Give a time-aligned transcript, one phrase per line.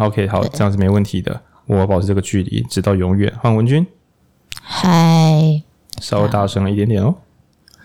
[0.00, 1.42] OK，好，这样是没问题的。
[1.66, 3.30] 我保持这个距离，直到永远。
[3.38, 3.86] 换文君，
[4.62, 5.62] 嗨，
[6.00, 7.14] 稍微大声了一点点哦。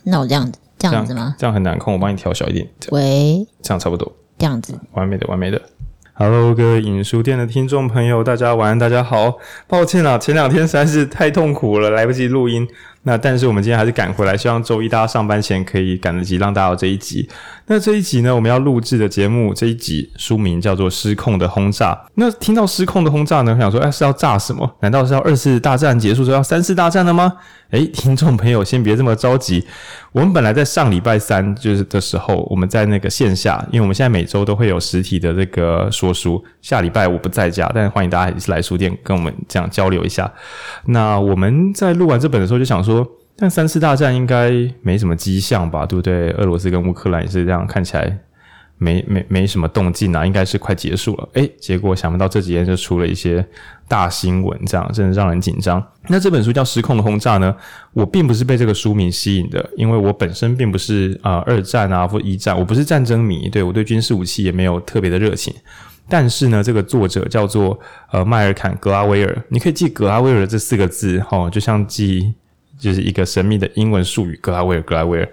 [0.03, 1.19] 那我这样子，这样子吗？
[1.19, 2.65] 这样，这样很难控，我帮你调小一点。
[2.91, 4.09] 喂，这样差不多。
[4.37, 5.61] 这样子，完美的，完美的。
[6.13, 9.33] Hello，各位影书店的听众朋友，大家晚安，大家好。
[9.67, 12.65] 抱歉啊，前两天实在是太痛苦了，来不及录音。
[13.07, 17.29] 那但是我们今天还是赶回来，希望周一大家上班前可以赶得及，让大家有这一集。
[17.67, 21.93] 那这一集呢，我们要录制的节目这一集书名叫做《失控的轰炸》。
[22.15, 24.75] 那听到“失控的轰炸”呢，我想说，哎，是要炸什么？
[24.81, 27.33] 难道是要二次大战结束之后要三次大战了吗？
[27.71, 29.63] 诶，听众朋友，先别这么着急。
[30.11, 36.43] 我们本来在上礼拜三就是的时候，我们在那个线下，因为我们现在每周都会有实体的这个说书。
[36.61, 40.31] 下礼拜我不在家，但是欢迎大家还是来书店跟我们这样交流一下。
[40.85, 42.94] 那我们在录完这本的时候就想说。
[43.37, 46.31] 但三次大战应该没什么迹象吧，对不对？
[46.31, 48.17] 俄罗斯跟乌克兰也是这样，看起来
[48.77, 51.29] 没没没什么动静啊，应该是快结束了。
[51.33, 53.45] 诶，结果想不到这几天就出了一些
[53.89, 55.85] 大新闻，这样真的让人紧张。
[56.07, 57.53] 那这本书叫《失控的轰炸》呢？
[57.93, 65.53] 我并不是被这个书名吸引的，因为我本身并不是啊、二战啊或一战，我不是战争迷，对，我对军事武器也没有特别的热情。
[66.07, 67.77] 但是呢，这个作者叫做
[68.11, 72.35] 呃麦尔坎格拉威尔，你可以记格拉威尔这四个字，齁，就像记。
[72.77, 75.29] 就是一个神秘的英文术语，格拉威尔，格拉威尔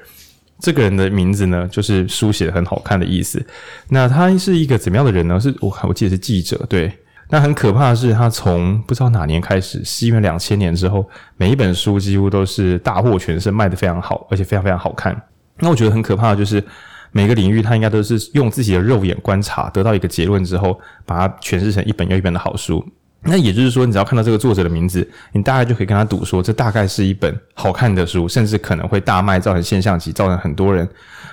[0.61, 3.45] 这个人的名字呢，就是书写的很好看的意思。
[3.89, 5.41] 那他是一个怎么样的人呢？
[5.41, 6.93] 是我我记得是记者，对。
[7.31, 15.19] 那很可怕的是，他从不知道哪年开始，西元两千年之后，每一本书几乎都是大获全胜，卖得非常好，而且非常非常好看。
[15.59, 16.63] 那我觉得很可怕的就是，
[17.11, 22.85] 每个领域他应该都是用自己的肉眼观察，得到一个结论之后，把它诠释成一本又一本的好书。
[23.25, 30.89] 那也就是说，你只要看到这个作者的名字，你大概就可以跟他赌说，这大概是一本好看的书，甚至可能会大卖，造成现象级，造成很多人，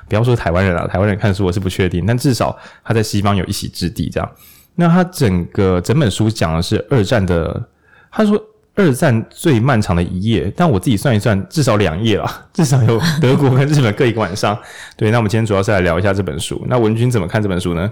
[0.07, 4.07] 不要说台湾人了，台湾人看书我是不确定，但至少他在西方有一席之地。
[4.09, 4.31] 这样，
[4.75, 7.67] 那他整个整本书讲的是二战的，
[8.11, 8.39] 他说
[8.75, 14.55] 二战最漫长的一页，但我自己算一算，至少两页了，至少有德国跟日本各一个晚上。
[14.95, 16.63] 对，那我们今天主要是来聊一下这本书。
[16.69, 17.91] 那文君怎么看这本书呢？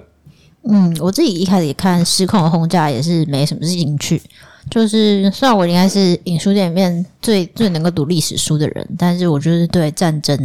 [0.63, 4.21] 嗯，我自己一开始看《失控的轰炸》也是没什么兴趣，
[4.69, 10.37] 就是虽然我应该是影书店里面最最能够读历史书的人，但是我就是对战争，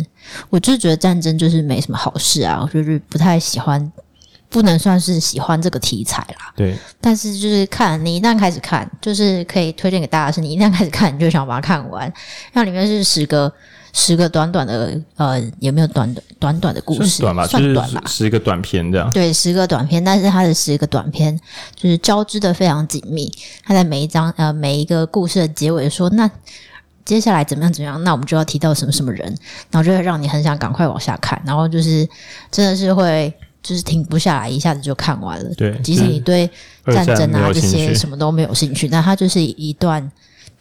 [0.49, 3.93] 我就是觉得战争就是没什么好事啊，我就是不太喜欢，
[4.49, 6.53] 不能算是喜欢这个题材啦。
[6.55, 12.13] 对，但是就是看你一旦开始看，就是可以推荐给大家是，你一旦开始看，你就想把它看完，
[12.53, 13.53] 那里面是十个。
[13.95, 17.07] 十个短短的，呃，有没有短短短短的故事？
[17.07, 19.11] 算短吧，算短吧，就是十个短片这样。
[19.11, 21.39] 对，十个短片，但是它的十个短片
[21.77, 23.31] 就是交织的非常紧密。
[23.63, 26.31] 它在每一章，呃，每一个故事的结尾说，那
[27.05, 27.71] 接下来怎么样？
[27.73, 28.03] 怎么样？
[28.03, 29.27] 那我们就要提到什么什么人，
[29.71, 32.09] 然后就会让你很想赶快往下看，然后就是
[32.51, 33.31] 真的是会
[33.63, 35.51] 就是停不下来，一下子就看完了。
[35.55, 36.49] 对，即使你对
[36.87, 40.11] 战争啊这些什么都没有兴趣，那它就是一段。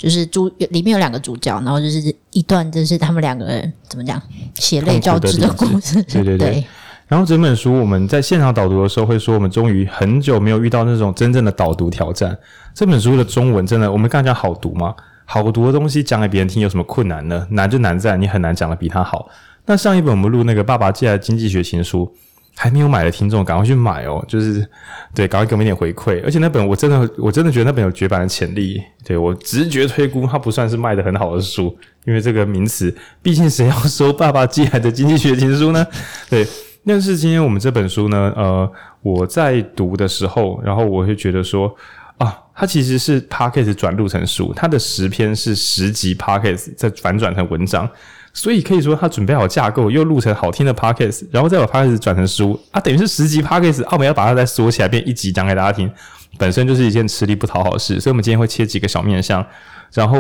[0.02, 2.02] 就是主里面有两个主角，然后就是
[2.32, 4.20] 一段就是他们两个人怎么讲
[4.56, 6.02] 血泪交织的故事。
[6.04, 6.50] 对对对。
[6.50, 6.66] 对
[7.08, 12.36] 然后整本书我们在现场导读的时候会说，我们终于很久没有遇到那种真正的导读挑战。
[12.74, 14.96] 这本书的中文真的，我们刚才讲好读吗？
[15.26, 17.46] 好读的东西讲给别人听有什么困难呢？
[17.52, 19.30] 难就难在你很难讲的比他好。
[19.66, 22.12] 那上一本我们录那个《爸爸寄来的经济学情书》。
[22.56, 24.24] 还没有买的听众，赶快去买哦！
[24.28, 24.68] 就是
[25.16, 26.22] 对，赶快给我们一点回馈。
[26.24, 28.82] 而且那本我真的，我真的觉得那本有绝版的潜力。
[29.04, 31.76] 对，我直觉推估，它不算是卖得很好的书，
[32.06, 35.86] 因为这个名词，毕竟谁要收爸爸寄来的经济学情书呢？
[36.30, 36.46] 对，
[36.86, 41.74] 但是今天我们这本书呢，呃，我在读的时候，然后我会觉得说，
[42.20, 47.90] 啊，它其实是 Podcast 转录成书，它的十篇是十集 Podcast 再反转成文章。
[48.34, 55.92] 所以可以说，他准备好架构，又录成好听的 podcast，然后再把 podcast 转成书啊，等于是十集 podcast，澳门要把它再缩起来变一集讲给大家听，
[56.38, 58.00] 本身就是一件吃力不讨好的事。
[58.00, 59.46] 所以，我们今天会切几个小面向，
[59.94, 60.20] 然后，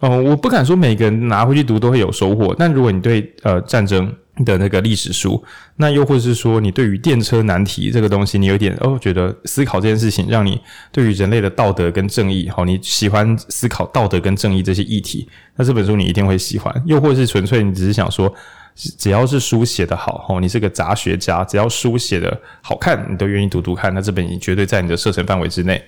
[0.00, 4.12] 嗯、呃，我不敢说每个人拿回去读都会有收获，但如果你对呃战争。
[4.44, 5.42] 的那个历史书，
[5.76, 16.74] 那又或者是说，你对于电车难题这个东西，你有点哦，觉得思考这件事情，让你对于人类的道德跟正义，好，你喜欢思考道德跟正义这些议题，那这本书你一定会喜欢。
[16.86, 18.32] 又或是纯粹你只是想说，
[18.74, 25.82] 只要是书写得好，哦，你是个杂学家，只要书写得好看，你都愿意读读看，那这本你绝对在你的射程范围之内。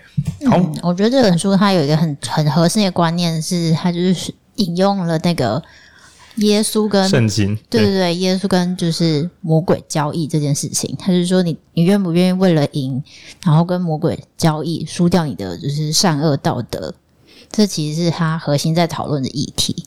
[0.49, 5.63] 好，我觉得这本书它有一个很很核心的观念是，它就是引用了那个。
[6.37, 7.93] 耶稣跟圣经，对对。
[7.95, 13.03] 对，耶稣跟就是魔鬼交易这件事情，他就是说你你愿不愿意为了赢，
[13.45, 16.95] 然后跟魔鬼交易，输掉你的就是善恶道德，
[17.51, 19.85] 这其实是他核心在讨论的议题。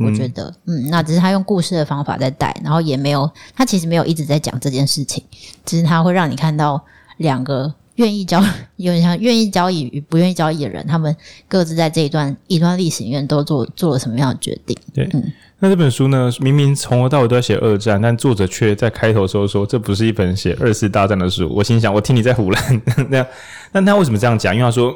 [0.00, 5.24] 我觉得，嗯，嗯，那只是他用故事的方法在带，然后也没有他其实没有一直在讲这件事情，
[5.66, 6.80] 只是他会让你看到
[7.16, 8.42] 两个愿意交，
[8.76, 11.14] 有点像愿意交易与不愿意交易的人，他们
[11.46, 14.76] 各自在这一段一段历史里面都做做了什么样的决定？
[14.94, 21.52] 对，嗯，那这本书呢，明明从头到尾都在写二战，但作者却在开头时候说这不是一本写二次大战的书。
[21.52, 23.26] 我心想，我听你在胡乱那样，
[23.72, 24.54] 但他为什么这样讲？
[24.54, 24.94] 因为他说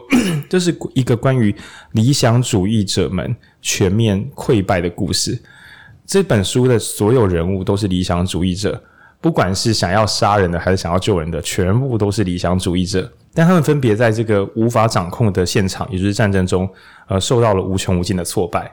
[0.49, 1.55] 这是一个关于
[1.93, 5.41] 理想主义者们全面溃败的故事。
[6.07, 8.81] 这本书的所有人物都是理想主义者。
[9.23, 13.11] 不管是想要杀人的还是想要救人的，全部都是理想主义者。
[13.33, 16.69] 但他们分别在这个无法掌控的现场，也就是战争中，
[17.09, 18.71] 呃，受到了无穷无尽的挫败。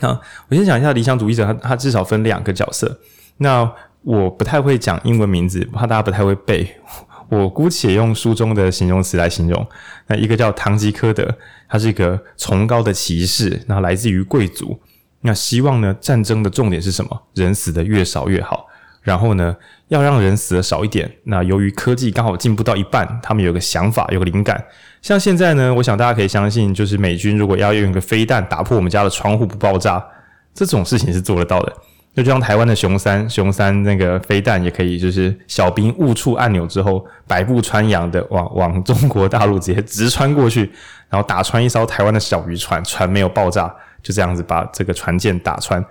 [0.00, 0.08] 那
[0.48, 2.98] 我先讲一下理想主义者，他他至少分两个角色。
[3.38, 3.70] 那
[4.02, 6.76] 我不太会讲英文名字，怕大家不太会背。
[7.28, 9.66] 我姑且用书中的形容词来形容。
[10.06, 11.28] 那一个叫堂吉诃德，
[11.68, 14.80] 他是一个崇高的骑士，那来自于贵族。
[15.20, 17.22] 那希望呢，战争的重点是什么？
[17.34, 18.66] 人死的越少越好。
[19.02, 19.56] 然后呢，
[19.88, 21.10] 要让人死的少一点。
[21.24, 24.62] 那由于科技刚好进步到一半，他们有个想法，有个灵感。
[25.00, 30.04] 像现在呢，我想大家可以相信，就是美军如果要用一个飞弹打破我们家的窗户不爆炸，
[30.52, 31.72] 这种事情是做得到的。
[32.12, 40.70] 那就像台湾的雄三，雄三那个飞弹也可以，就是小兵误触按钮之后，百步穿杨的往往中国大陆直接直穿过去，
[41.08, 43.72] 然后打穿一艘台湾的小渔船，船没有爆炸，
[44.02, 45.82] 就这样子把这个船舰打穿。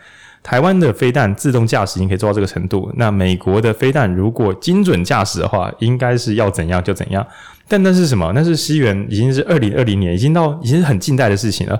[0.41, 7.25] 台湾的飞弹自动驾驶已经可以做到这个程度，那美国的飞弹如果精准驾驶的话，应该是要怎样就怎样。
[7.67, 8.31] 但那是什么？
[8.33, 11.79] 那是西元已经是二零二零年，已经到已经是很近代的事情了。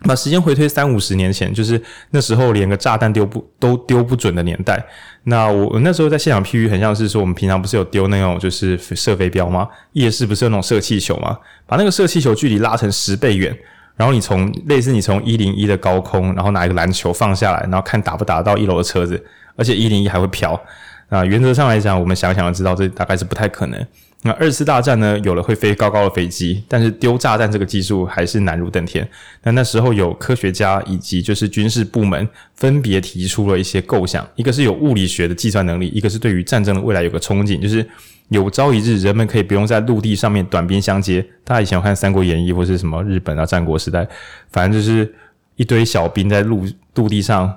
[0.00, 1.80] 把时间回推三五十年前，就是
[2.10, 4.84] 那时候连个炸弹丢不都丢不准的年代。
[5.24, 9.66] 那我那时候在现场譬喻，很像是说我们平常不是有丢那种就是射飞镖吗？
[9.92, 11.38] 夜市不是有那种射气球吗？
[11.66, 13.56] 把那个射气球距离拉成十倍远。
[13.96, 19.24] 然后你从类似你从一零一的高空，然后拿一个篮球放下来，然后看打不打到一楼的车子，
[19.56, 20.60] 而且一零一还会飘。
[21.08, 23.86] 啊，原则上来讲，我们想想就知道这大概是不太可能。
[24.26, 29.08] 那二次大战呢，有了会飞高高的飞机，但是丢炸弹这个技术还是难如登天。
[29.42, 37.86] 那那时候有科学家以及就是军事部门分别提出了一些构想，一个是有物理学的计算能力，一个是对于战争的未来有个憧憬，就是。
[38.30, 41.24] 有朝一日，人们可以不用在陆地上面短兵相接。
[41.44, 44.04] 大家以前有看《三国演义》或是什么日本啊战国时代，
[44.50, 45.14] 反正就是
[45.54, 47.56] 一堆小兵在陆陆地上。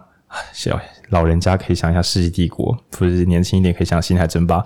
[0.53, 0.79] 小
[1.09, 4.57] 老人家可以想一下《世纪帝国》，或者是年轻一点可以想《星海争霸》。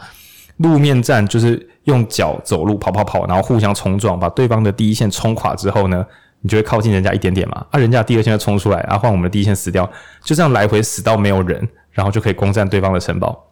[0.57, 6.05] 路面战就是用脚走路跑跑跑，然后互相冲撞，把对方的第一线冲垮之后呢，
[6.41, 7.65] 你就会靠近人家一点点嘛。
[7.71, 9.89] 啊，人家第二线就冲出来，啊，换我们的第一线死掉，
[10.23, 13.51] 就这样来回死到没有人，然后就可以攻占对方的城堡。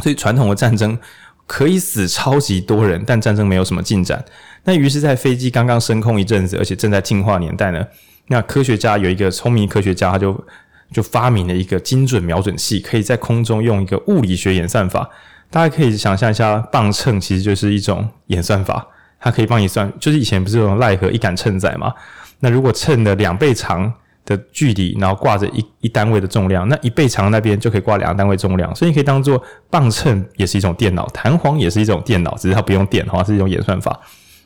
[0.00, 0.98] 所以传统的战争。
[1.46, 4.24] 可以死超级多人，但战争没有什么进展。
[4.64, 7.86] 那于是，在飞机刚刚升空一阵子，而且正在进化年代呢，
[8.28, 10.42] 那科学家有一个聪明科学家，他就
[10.90, 15.06] 就发明了一个精准瞄准器，可以在空中用一个物理学演算法。
[15.54, 18.84] 大家可以想象一下，磅秤其实就是一种演算法，
[19.20, 21.94] 它可以帮你算，就是以前不是有赖和一杆秤仔吗？
[22.40, 23.94] 那如果秤的两倍长。
[24.26, 34.00] 的距离，然后挂着一一单位的重量，那一倍长那边就可以挂两个单位重量，所以你可以当做磅秤，也是一种电脑；弹簧也是一种电脑，只是它不用电，哈，是一种演算法。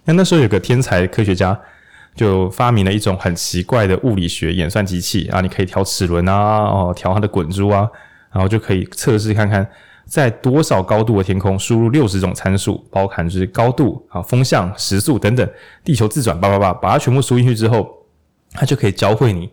[0.04, 1.56] 那那时候有个天才科学家
[2.16, 6.34] 就发明了一种很奇怪的物理学演算机器啊，你可以调齿轮啊，
[6.64, 7.88] 哦，调它的滚珠啊，
[8.32, 9.64] 然后就可以测试看看
[10.08, 15.48] 在多少高度的天空输入六十种参数，包含就是高度啊、风向、时速等等，
[15.84, 17.94] 地球自转，叭叭叭，把它全部输进去之后。
[18.52, 19.50] 它就可以教会你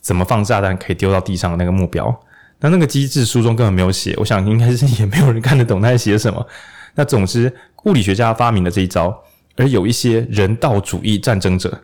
[0.00, 2.20] 怎么放炸弹，可以丢到地上的那个目标。
[2.58, 6.44] 那那个机制书中根本没有写，我想应该是也没有人看得懂他在写什么。
[6.96, 7.54] 那总之，
[7.84, 9.16] 物理学家发明了这一招，
[9.56, 11.80] 而有一些人道主义战争者，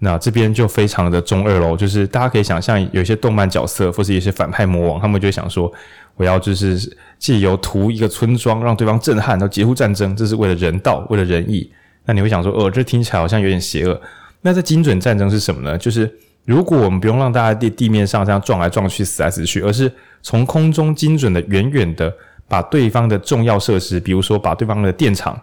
[0.00, 1.76] 那这边就非常的中二喽。
[1.76, 5.72] 就是大家可以想象，有一些动漫角色或是一些反派魔王，他们就会想说，
[6.16, 6.78] 我要就是
[7.18, 11.70] 借由屠一个村庄，让对方震撼，然后结束战争，这是为了人道，为了仁义。
[12.06, 14.00] 那你会想说，哦，这听起来好像有点邪恶。
[14.40, 15.76] 那在精准战争是什么呢？
[15.76, 16.10] 就是
[16.46, 19.92] 如果我们不用让大家地地面上这样撞来撞去、死来死去，而是
[20.22, 22.12] 从空中精准的、远远的
[22.48, 25.38] 把对方的重要设施，比如说把对方的电厂，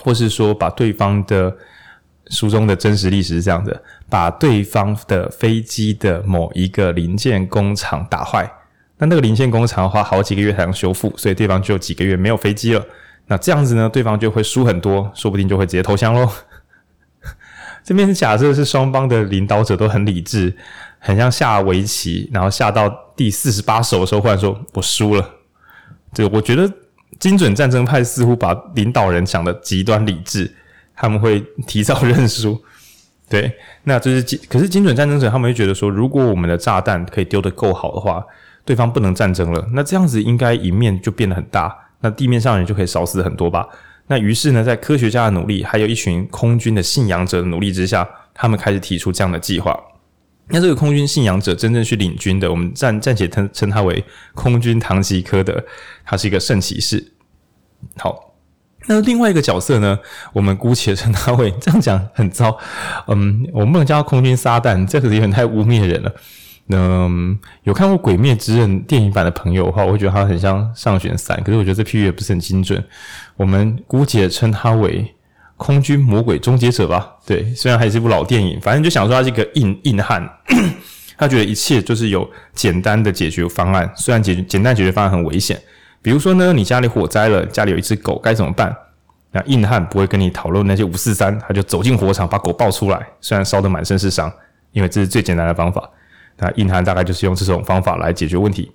[0.00, 1.56] 或是说把对方的
[2.30, 8.50] 书中的真实历史是这样的，把对方的飞机的某一个零件工厂打坏，
[8.98, 12.84] 那那个零件工厂要花好几个月才能修复，所以对方就有几个月没有飞机了。
[13.26, 16.28] 那这样子呢，对方就会输很多，说不定就会直接投降喽。
[17.82, 20.56] 这边是假设是双方的领导者都很理智，
[20.98, 25.30] 很像下围棋，然后下到第四十八手的时候，忽然说“我输了”。
[26.12, 26.68] 这我觉得
[27.20, 30.52] 精准战争派似乎把领导人想的极端理智，
[30.96, 32.60] 他们会提早认输。
[33.28, 33.52] 对，
[33.84, 38.24] 那就是精，可是精准战争者他们会觉得说，如果我们的炸弹可以丢得够好的话，
[38.64, 43.68] 对方不能战争了，那这样子应该赢面就变得很大，那地面上人就可以少死很多吧。
[44.06, 49.76] 那于是呢，在科学家的努力，还有一群空军的信仰者的努力之下，他们开始提出这样的计划。
[50.48, 55.60] 那这个空军信仰者真正去领军的，我们暂暂且称称他为空军唐吉诃德，
[56.04, 57.12] 他是一个圣骑士。
[57.96, 58.35] 好，
[58.86, 59.98] 那另外一个角色呢，
[60.32, 62.56] 我们姑且称他为这样讲很糟，
[63.08, 66.12] 嗯，我们不能叫他空军撒旦，这个有点太污蔑人了。
[66.68, 72.82] 嗯，有看过《鬼灭之刃》电影版的朋友的话，我会觉得他很像上弦三，可是我觉得这譬喻也不是很精准。
[73.36, 75.14] 我们姑且称他为
[75.56, 77.08] 空军魔鬼终结者吧。
[77.24, 80.28] 对，虽然还是部老电影，反正就想说他是一个硬硬汉，
[81.16, 83.88] 他觉得一切就是有简单的解决方案。
[83.94, 85.60] 虽然解决简单解决方案很危险，
[86.06, 88.72] 比如说呢，你家里火灾了，家里有一只狗，该怎么办？
[89.32, 94.32] 那硬汉不会跟你讨论那些五四三，他就走进火场把狗抱出来，虽然烧得满身是伤，
[94.70, 95.90] 因为这是最简单的方法。
[96.36, 98.70] 那硬汉大概就是用这种方法来解决问题。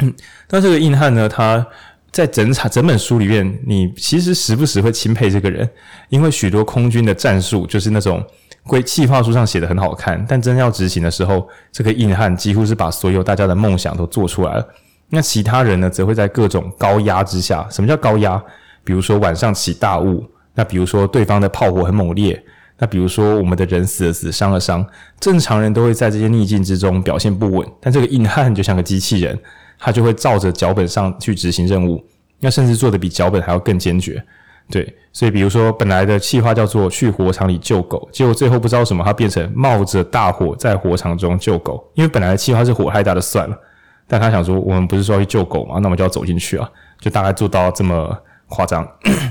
[0.00, 0.12] 嗯，
[0.50, 1.64] 那这个硬汉呢，他
[2.10, 5.70] 在整场整本书里面，你其实时不时会钦佩这个人，
[6.08, 8.20] 因为许多空军的战术就是那种
[8.66, 14.68] 规计划书上写的很好看，但真要执行的时候，这个硬汉几乎是把所有大家的梦想都做出来了。
[15.08, 18.42] 那其他人呢，则会在各种高压之下，什么叫高压？
[18.84, 22.42] 比如说晚上起大雾，那比如说对方的炮火很猛烈。
[22.78, 24.86] 那比如说，我们的人死了死，伤了伤，
[25.18, 29.38] 正常人都会在这些逆境之中表现不稳，但这个硬汉就像个机器人，
[29.78, 32.04] 他就会照着脚本上去执行任务，
[32.38, 34.22] 那甚至做得比脚本还要更坚决。
[34.70, 43.58] 对，所以比如说，本来的计划叫做去火场里救狗，结果最后不知道什么，他变成冒着大火在火场中救狗，因为本来的计划是火太大的算了，
[44.06, 45.78] 但他想说，我们不是说要去救狗吗？
[45.80, 46.70] 那我们就要走进去啊，
[47.00, 48.16] 就大概做到这么
[48.48, 48.86] 夸张。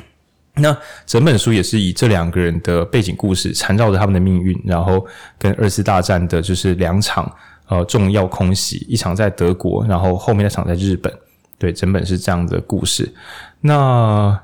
[0.58, 5.06] 那整本书也是以这两个人的背景故事缠绕着他们的命运，然后
[5.38, 7.30] 跟二次大战的就是两场
[7.68, 11.12] 呃重要空袭，一场在德国，然后后面那场在日本。
[11.58, 13.14] 对，整本是这样的故事。
[13.62, 14.38] 那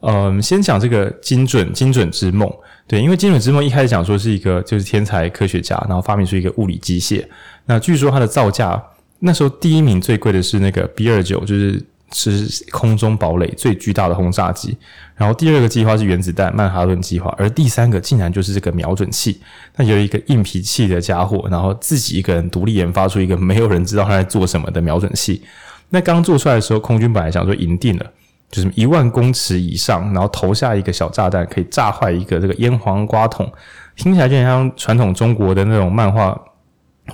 [0.00, 2.50] 嗯，先讲这个精准精准之梦。
[2.86, 7.26] 对，因为精准之梦一开始讲说是一个就是天才科学家，然后发明出一个物理机械。
[7.66, 8.82] 那据说它的造价
[9.20, 11.84] 那时候第一名最贵的是那个 B 二九，就是。
[12.10, 14.74] 是空中堡垒最巨大的轰炸机，
[15.14, 19.38] 然后第二个计划是原子弹曼哈顿计划，而第三个竟然就是这个瞄准器。
[19.76, 25.42] 那有一个硬脾气的家伙，然后自己一个人独立研发出一个没有人知道他在做什么的瞄准器。
[25.90, 28.06] 那刚做出来的时候，空军本来想说赢定了，
[28.50, 33.52] 就是一万公尺以上，然后投下一个小炸弹可以炸坏一个这个腌黄瓜桶，
[33.96, 36.40] 听起来就很像传统中国的那种漫画。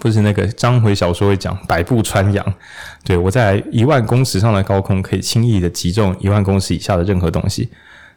[0.01, 2.55] 不是那个章回小说会讲百步穿杨，
[3.05, 7.71] 对，我在一万公尺上的高空可以轻易的击中一万公尺以下的任何东西，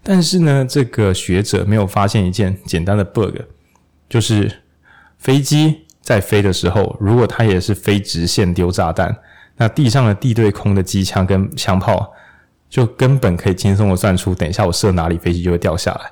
[0.04, 3.36] 但是呢，这个学者没有发现一件简单的 bug，
[4.10, 4.52] 就是
[5.18, 9.16] 飞机在飞的时候，如果它也是飞直线丢炸弹，
[9.56, 12.12] 那地上的地对空的机枪跟枪炮
[12.70, 16.12] 就根本可以轻松的算出，等一下我射哪里，飞机就会掉下来。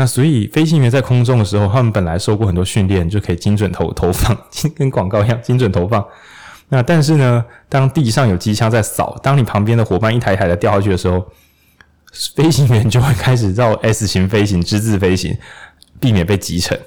[0.00, 4.34] 那所以飞行员在空中的时候，他们本来受过很多训练，就可以精准投投放，
[4.74, 6.02] 跟广告一样精准投放。
[6.70, 11.22] 那但是呢，当地上有机枪在扫，当你旁边的伙伴一台一台的掉下去的时候，
[12.34, 15.36] 飞行员就会开始绕 S 型飞行、之字飞行，
[16.00, 16.80] 避免被击沉。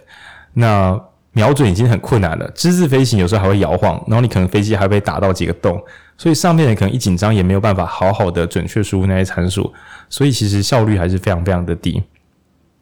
[0.53, 0.99] 那
[1.33, 5.79] 瞄准已经很困难了，之字飞行有时候还会摇晃，然后你可能飞机还被打到几个洞，
[6.17, 9.71] 所以上面人可能一紧张也没有办法好好的准确输入那些参数，
[10.09, 12.01] 所以其实效率还是非常非常的低。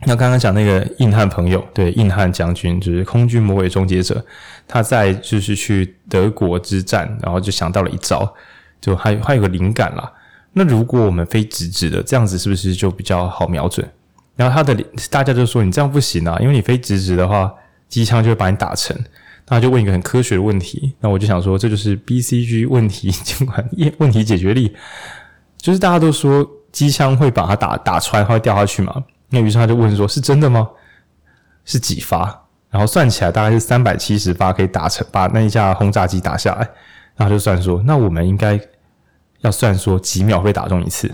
[0.05, 4.23] 那刚刚讲那个硬汉朋友，对，硬汉将军就是空军魔鬼终结者，
[4.67, 8.33] 他在就是去德国之战，然后就想到了一招，
[8.81, 10.11] 就还还有个灵感啦。
[10.53, 13.87] 那如果我们飞直直的，这样子是不是就比较好瞄准？
[14.35, 14.75] 然后他的
[15.09, 17.53] 大家就说你这样不行啊，因为你飞直直的话，
[17.87, 18.97] 机枪就会把你打沉。
[19.47, 24.75] 那他就问一个很科学的问题，那我就想说这就是 BCG 问题尽管问题解决力，
[25.57, 29.03] 就是大家都说机枪会把它打打穿，它会掉下去嘛。
[29.33, 30.69] 那于是他就问说：“是真的吗？
[31.63, 32.45] 是几发？
[32.69, 36.69] 然后算起来大概是三百七十发，可以打成把那一架轰炸机打下来。
[37.15, 38.59] 然后就算说，那我们应该
[39.39, 41.07] 要算说几秒会打中一次，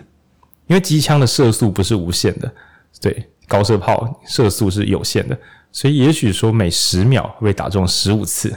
[0.66, 2.52] 因为机枪的射速不是无限的，
[3.00, 5.38] 对，高射炮射速是有限的，
[5.72, 8.56] 所以也许说每十秒会被打中十五次。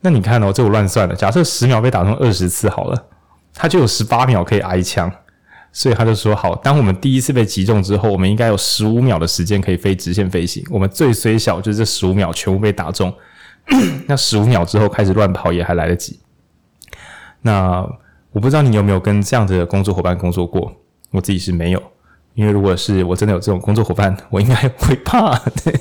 [0.00, 3.06] 那你看哦，这我乱算了，假设十秒被打中二十次好了，
[3.54, 5.08] 他就有十八秒可以挨枪。”
[5.74, 10.62] 所以他就说：“好，当我们第一次被击中之后，我们应该有十五秒的时间可以飞直线飞行。
[10.68, 13.12] 我们最衰小就是这十五秒全部被打中，
[14.06, 16.20] 那十五秒之后开始乱跑也还来得及。
[17.40, 17.80] 那
[18.32, 20.70] 我不知道你有没有跟这样的工作伙伴工作过？
[21.10, 21.82] 我自己是没有，
[22.34, 25.38] 因为如果是我真的有这种工作伙伴，我应该会怕。
[25.64, 25.74] 对，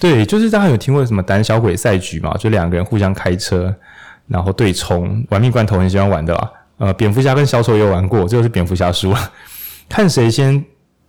[0.00, 2.34] 对，就是大家有听过什么胆小鬼赛局嘛？
[2.38, 3.74] 就两个人互相开车，
[4.26, 9.32] 然后对冲，玩命关头很喜欢玩的吧？”呃，蝙蝠侠跟小丑也有玩过，最后是蝙蝠侠输了。
[9.88, 10.64] 看谁先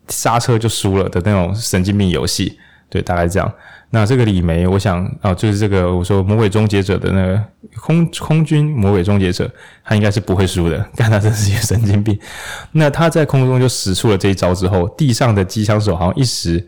[0.08, 2.60] 刹车就输了的那种神经病游戏。
[2.90, 3.52] 对，大概这样。
[3.92, 7.44] 那这个李梅，我想啊，就是这个我说魔鬼终结者的那个
[7.76, 9.52] 空空军魔鬼终结者，
[9.84, 10.78] 他应该是不会输的。
[10.98, 12.20] 看他真是一个神经病。
[12.72, 16.68] 那他在空中就使出了这一招之后，地上的机枪手好像一时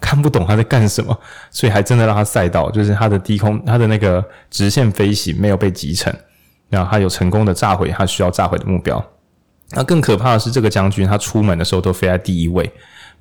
[0.00, 1.16] 看不懂他在干什么，
[1.50, 6.12] 所以还真的让他赛道，就是他的低空，他的那个直线飞行没有被击沉，
[6.74, 9.02] 然后他有成功的炸毁他需要炸毁的目标。
[9.70, 12.70] 那更可怕的是，这个将军他出门的时候都飞在第一位。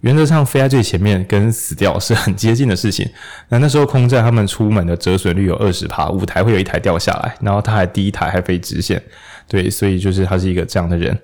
[0.01, 3.09] 原则上飞在最前面跟死掉是很接近的事情。
[3.47, 9.01] 那那时候空战他们出门的折损率有二十趴，五台会有一台掉下来，然后他还第一台还飞直线，
[9.47, 11.17] 对，所以就是他是一个这样的人。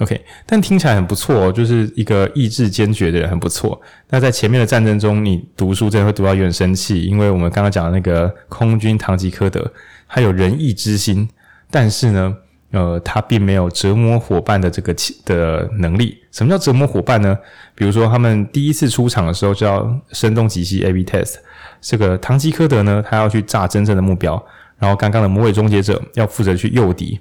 [0.00, 3.80] OK，但听起来很不错哦，就是一个意志坚决的人很不错。
[4.10, 9.72] 那在前面的战争中，你读书真的会读到有点生气，因为我们刚刚讲的那个空军堂吉诃德，
[10.06, 11.26] 他有仁义之心，
[11.70, 12.36] 但是呢。
[12.72, 14.94] 呃，他并没有折磨伙伴的这个
[15.24, 16.18] 的能力。
[16.32, 17.38] 什么叫折磨伙伴呢？
[17.76, 21.36] 比如说，他们第一次出场的时候就要声东击西 A/B test。
[21.80, 24.44] 这个堂吉诃德呢，他要去炸真正的目标，
[24.78, 27.18] 然后刚刚的魔鬼终结者要负责去诱敌。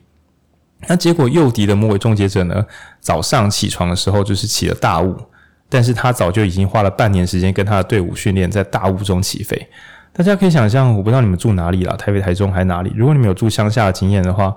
[0.88, 2.66] 那结果诱敌的魔鬼终结者呢，
[3.00, 5.16] 早上起床的时候就是起了大雾，
[5.70, 9.70] 但是他早就已经花了半年时间跟他的队伍训练，在大雾中起飞。
[10.16, 12.92] 大家可以想象，我不知道你们住哪里啦，台北、台中还是哪里？
[12.96, 14.56] 如果你们有住乡下的经验的话。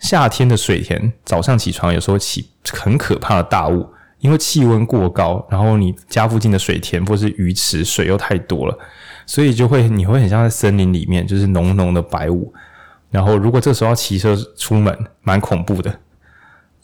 [0.00, 3.88] 夏天的水田，早上起床有时候起很可怕的大雾，
[4.18, 8.78] 因为气温过高，然后你家附近的水田或是鱼池水又太多了，
[9.24, 12.52] 所以就会你会很像在森林里面，就是浓浓的白雾。
[13.10, 16.00] 然后如果这时候要骑车出门，蛮恐怖的，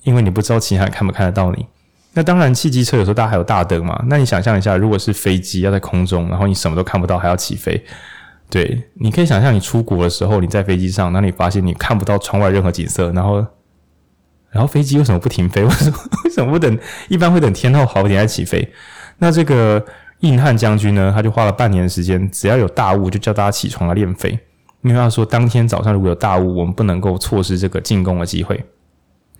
[0.05, 1.67] 因为你不知道其他人看不看得到你。
[2.13, 4.03] 那当然，汽机车有时候大家还有大灯嘛。
[4.09, 7.81] 那你想象一下，如果是飞机要在空中，然后你什么都看不到，还要起飞。
[8.51, 13.47] 对，你可以想象你出国的时候，你在飞机上，那你发现你看不到窗外任何景色，然后，
[14.51, 15.63] 然后飞机为什么不停飞？
[15.65, 16.77] 为什么为什么不等？
[17.09, 18.73] 一般会等天候好一点再起飞。
[19.19, 19.85] 那这个
[20.21, 24.31] 硬汉将军呢，他就花了半年的时间，只要有大雾就叫大家起床来练飞，
[24.83, 28.61] 因为他说当天早上如果有大雾，我们不能够错失这个进攻的机会。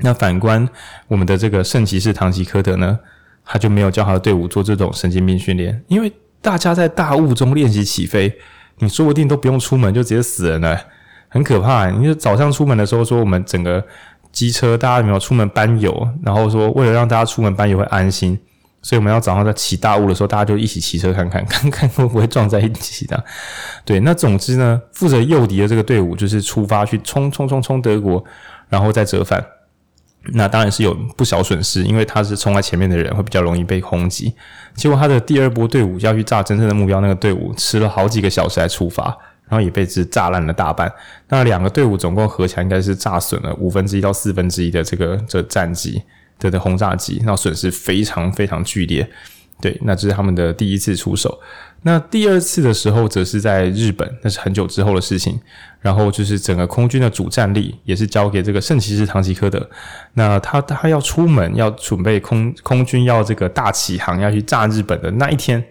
[0.03, 0.69] 那反观
[1.09, 2.99] 我们的这个圣骑士唐吉诃德呢，
[3.45, 8.39] 他就没有叫他的队伍做这种神经病训练，因为大家在大雾中练习起飞。
[8.83, 10.81] 你说不定都不用出门就直接死人了，
[11.29, 11.91] 很可怕。
[11.91, 13.85] 你就早上出门的时候说我们整个
[14.33, 18.39] 机车大家有没有出门搬油，然后说为了让大家出门搬油会安心，
[18.81, 23.23] 所以我们要早上在起大雾的时候大家就一起骑车看看，看看会不会撞在一起的。
[23.85, 28.25] 对，那总之呢，负责诱敌的这个队伍就是出发去冲冲冲冲德国，
[28.71, 29.45] 然后再折返。
[30.33, 34.33] 那当然是有不少损失，因为他是冲在前面的人会比较容易被轰击。
[34.75, 39.05] 结果他的第二波队伍要去炸真正的目标，那个队伍迟了好几个小时才出发，
[39.49, 40.93] 然后也被这炸烂了大半。
[41.29, 46.03] 那两个队伍总共合起来应该是炸损了五分之一到四分之一的这个这战机
[46.39, 49.11] 的的轰炸机，那损失非常非常剧烈。
[49.61, 51.41] 对，那这是他们的第一次出手。
[51.83, 55.41] 那第二次的时候，则是在日本，那是很久之后的事情。
[55.81, 59.67] 然后就是整个空军的主战力也是交给这个圣骑士唐吉诃德。
[60.13, 65.65] 那他他要出门，要准备空空军要这个大起航，要去炸日本的那一天，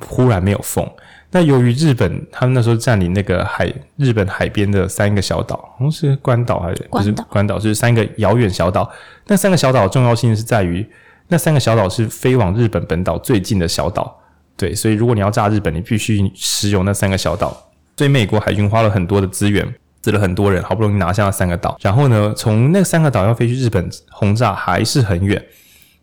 [0.00, 0.84] 忽然没有风。
[1.30, 7.56] 那由于日本他们那时候占领那个海日本海边的三个小岛，好像是关岛还是不是关岛？
[7.56, 8.90] 就是三个遥远小岛。
[9.28, 10.84] 那三个小岛的重要性是在于，
[11.28, 14.18] 那三个小岛是飞往日本本岛最近的小岛。
[14.56, 17.56] 对，所以如果你要炸日本，你必须使用那三个小岛。
[17.96, 21.76] 所以美国海军花了很多的资源，死了很多人，好不容易拿下了三个岛。
[21.80, 25.44] 然后呢，从那三个岛要飞去日本轰炸还是很远。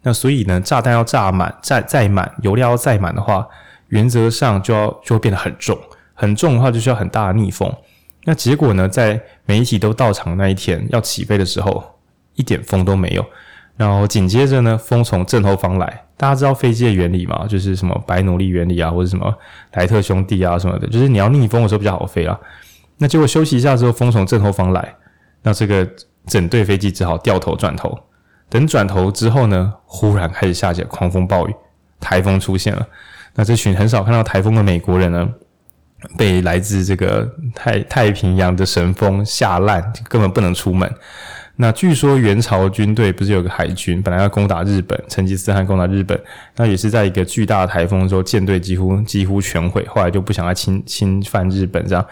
[0.04, 3.48] 那所以呢，炸弹要炸满，再再满，油料要再满的话，
[3.90, 5.78] 原则上就要就会变得很重。
[6.14, 7.74] 很重的话，就需要很大的逆风。
[8.24, 11.84] 那结果呢，在媒体都到场那一天要起飞的时候，
[12.36, 13.26] 一点风都没有。
[13.78, 16.02] 然后紧接着呢，风从正后方来。
[16.18, 17.46] 大家知道飞机的原理吗？
[17.50, 19.34] 就是什么白努力原理啊，或者什么
[19.74, 22.40] 莱特兄弟啊什么的，就是你要逆风的时候比较好飞啊。
[22.98, 24.96] 那结果休息一下之后，风从正后方来，
[25.42, 25.86] 那这个
[26.28, 28.00] 整队飞机只好掉头转头。
[28.48, 31.54] 等转头之后呢，忽然开始下起狂风暴雨，
[32.00, 32.88] 台风出现了。
[33.34, 35.28] 那这群很少看到台风的美国人呢，
[36.18, 40.90] 被来自这个太太平洋的神风吓烂，根本不能出门。
[41.58, 46.20] 那据说元朝军队不是有个海军，本来要攻打日本，成吉思汗攻打日本，
[46.58, 52.06] 那也是在一个巨大的台风之后，舰队几乎几乎全毁，后来就不想再侵侵犯日本这样。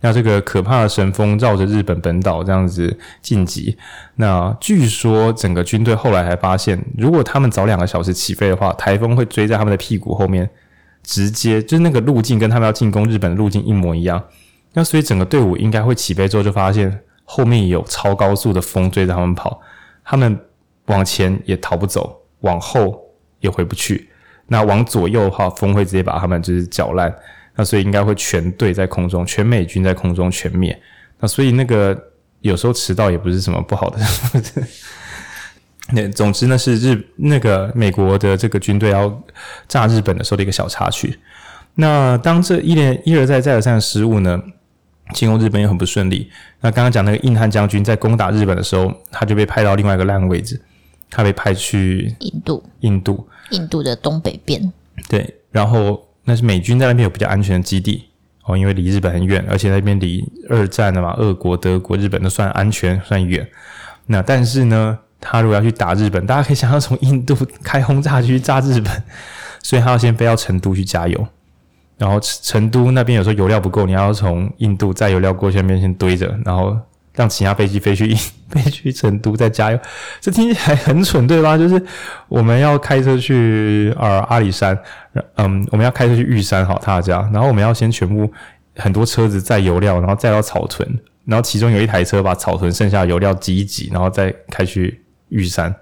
[0.00, 3.76] 那这个可怕的神风绕着日本本岛这样子进击，
[4.16, 10.50] 那据说整个军队后来还发现，如果他们早两个小时起飞的话，台风会追在他们的屁股后面，
[11.04, 14.22] 直接就是那个路径跟他们要进攻日本的路径一模一样。
[14.72, 17.00] 那所以整个队伍应该会起飞之后就发现。
[17.30, 19.60] 后面有超高速的风追着他们跑，
[20.02, 20.40] 他们
[20.86, 22.98] 往前也逃不走，往后
[23.40, 24.08] 也回不去。
[24.46, 27.14] 那往左右的话，风会直接把他们就是搅烂。
[27.54, 30.80] 那所以应该会全队在空中，全美军在空中全灭。
[31.18, 31.94] 那所以那个
[32.40, 33.98] 有时候迟到也不是什么不好的。
[35.90, 39.22] 那总之呢，是日那个美国的这个军队要
[39.66, 41.18] 炸日本的时候的一个小插曲。
[41.74, 44.42] 那当这一连一而再再而三的失误呢，
[45.14, 46.30] 进攻日本也很不顺利。
[46.60, 50.60] 那刚刚讲那个硬汉将军在攻打日本的时候，他就被派到另外一个烂位置，
[51.10, 54.72] 他被派去印度，印度，印度的东北边。
[55.08, 58.04] 对，然后那是美军在那边有比较安全的基地
[58.44, 63.48] 哦，因为离日本很远，而且那边离二战的嘛，俄国、德国、日本都算安全，算远。
[64.06, 69.02] 那但是呢，他如果要去打日本，大家可以想象从印度开轰炸机去炸日本，
[69.62, 71.28] 所以他要先飞到成都去加油。
[71.98, 76.74] 然后成都那边有时候油料不够，你要从印度载油料过去那边先堆着，然后
[77.12, 78.14] 让其他飞机飞去
[78.48, 79.78] 飞去成都再加油。
[80.20, 81.58] 这听起来很蠢，对吧？
[81.58, 81.82] 就是
[82.28, 84.78] 我们要开车去呃阿里山，
[85.34, 88.32] 嗯，我们要开车去玉山好他家，然后我们要先全部
[88.76, 90.88] 很多车子载油料，然后载到草屯，
[91.24, 95.74] 然后其中有一台车把草屯剩下的油料挤一挤，然后再开去玉山，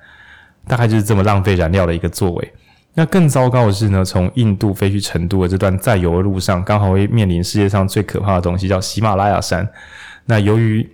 [0.66, 2.52] 大概就是这么浪费燃料的一个作为。
[2.98, 9.68] 那更糟糕的是呢，从印度飞去成都的这段载油的路上，刚好会面临世界上最可怕的东西，叫喜马拉雅山。
[10.24, 10.88] 那由于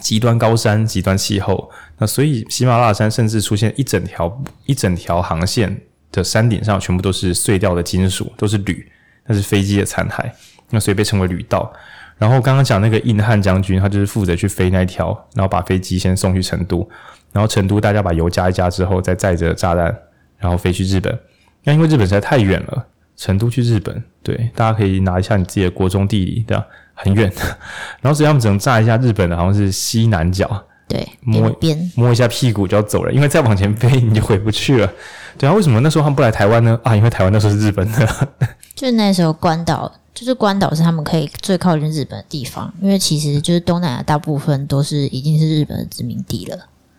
[0.00, 8.90] 极端高山、极端气候，那所以喜马拉雅山甚至出现一整条一整条航线的山顶上全部都是碎掉的金属，都是铝，
[9.26, 10.28] 那是飞机的残骸。
[10.70, 11.72] 那所以被称为铝道。
[12.18, 16.88] 然后刚刚讲那个硬汉将军，他就是负责去飞那一条，然后把飞机先送去成都，
[17.30, 19.96] 然后成都大家把油加一加之后，再载着炸弹。
[20.40, 21.16] 然后飞去日本，
[21.62, 26.66] 那因为日本实在太远了，成都去日本，对，大家可以拿一下你自己的国中地理，对吧？
[26.94, 27.30] 很远，
[28.02, 34.92] 然后所以他们只能炸一下日本的，好像是西南角，对，摸边摸一下屁股就要走了，因为再往前飞你就回不去了。
[35.38, 36.78] 对啊，为什么那时候他们不来台湾呢？
[36.82, 38.28] 啊，因为台湾那时候是日本的，
[38.74, 46.58] 就是那时候关岛，就是关岛是他们可以最靠近日本的地方，因为其实就是东南亚大部分都是已经是日本的殖民地了。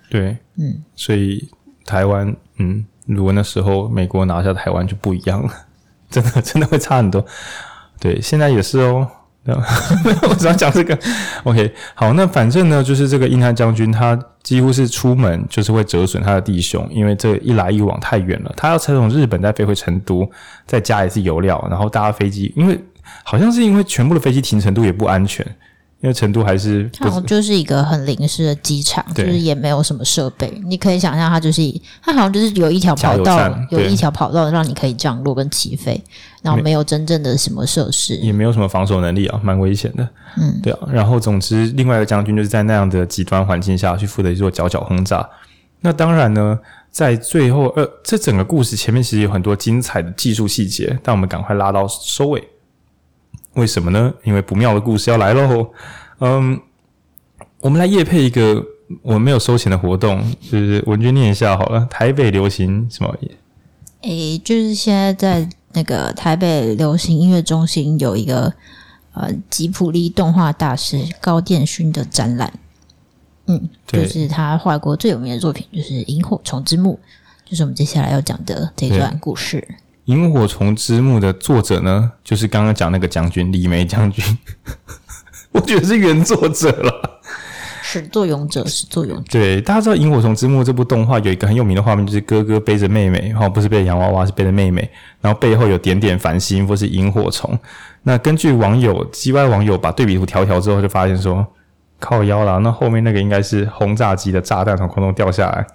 [0.09, 1.47] 对，嗯，所以
[1.85, 2.85] 台湾，嗯。
[3.05, 5.51] 如果那时候美国拿下台湾就不一样了，
[6.09, 7.25] 真的 真的会差很多。
[7.99, 9.07] 对，现在也是哦。
[10.29, 10.95] 我只要讲这个。
[11.45, 18.53] OK，好，那反正呢，就是这个硬汉将军，他几乎是出门就是会折损他的弟兄，因为这一来一往太远了。
[18.55, 20.29] 他要从日本再飞回成都，
[20.67, 22.79] 再加一次油料，然后搭飞机，因为
[23.23, 25.43] 好像是因为全部的飞机停成都也不安全。
[26.01, 30.51] 因为成都还是，它好像就是一个很临时的机场，就是也没有什么设备。
[30.65, 31.61] 你可以想象，它就是
[32.01, 36.03] 它好像就是有一条跑道，有一条跑道让你可以降落跟起飞，
[36.41, 40.09] 然后没有真正的什么设施，也没有什么防守能力啊，蛮危险的。
[40.37, 40.79] 嗯，对啊。
[40.91, 45.29] 然后总之，另外一个将军就是在那样的极端环境下去负责做角角轰炸。
[45.81, 46.57] 那当然呢，
[46.89, 52.43] 在最后，呃，这整个故事前面其实有很多精彩的技术细节，但我们赶快拉到收尾。
[53.53, 54.13] 为什么呢？
[54.23, 55.71] 因为不妙的故事要来喽。
[56.19, 56.59] 嗯，
[57.59, 58.63] 我们来夜配一个
[59.01, 61.85] 我们没有收钱的活动，就是文君念一下好了。
[61.89, 63.15] 台北流行什么？
[64.01, 68.53] 诶，就是现在在那个台北流行音乐中心有一个
[69.13, 72.53] 呃吉普力动画大师高电勋的展览。
[73.47, 76.99] 嗯，就是他画过最有名的作品就是《萤火虫之墓》，
[77.49, 79.67] 就是我们接下来要讲的这段故事。
[80.11, 84.37] 《萤火虫之墓》的作者呢，就是刚刚讲那个将军李梅将军，
[85.53, 87.21] 我觉得是原作者了。
[87.81, 89.23] 始作俑者，始作俑者。
[89.31, 94.89] 对，大家知道《萤火虫之墓》这部动画有一个很有名的画面，就是哥哥背着妹妹，然后不是背着洋娃娃，是背着妹妹，
[95.21, 97.57] 然后背后有点点繁星或是萤火虫。
[98.03, 101.47] 那根据网友 GY 网友把对比图调调之后，就发现说
[101.99, 105.65] 靠腰啦，那后面那个应该是轰炸机的炸弹从空中掉下来。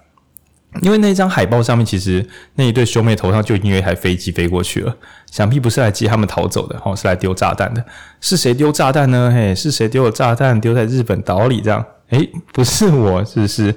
[0.81, 4.95] 因为那张海报上面，其实那一对兄妹头上就已经有一台飞机飞过去了，
[5.31, 7.83] 想必不是来接他们逃走的，哦，是来丢炸弹的。
[8.21, 9.31] 是谁丢炸弹呢？
[9.33, 11.61] 嘿，是谁丢了炸弹丢在日本岛里？
[11.61, 13.73] 这样，诶，不是我，是是，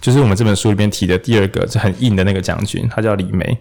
[0.00, 3.58] 就是我们这本书里面提的第二个，是很硬的那个将军，他叫李梅。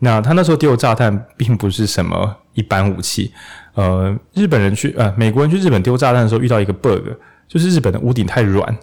[0.00, 3.32] 那他那时候丢炸弹并不是什么一般武器，
[3.74, 7.06] 呃，日本人去呃，美国人去日本丢炸弹的时候遇到一个 bug，
[7.46, 8.76] 就是日本的屋顶太软。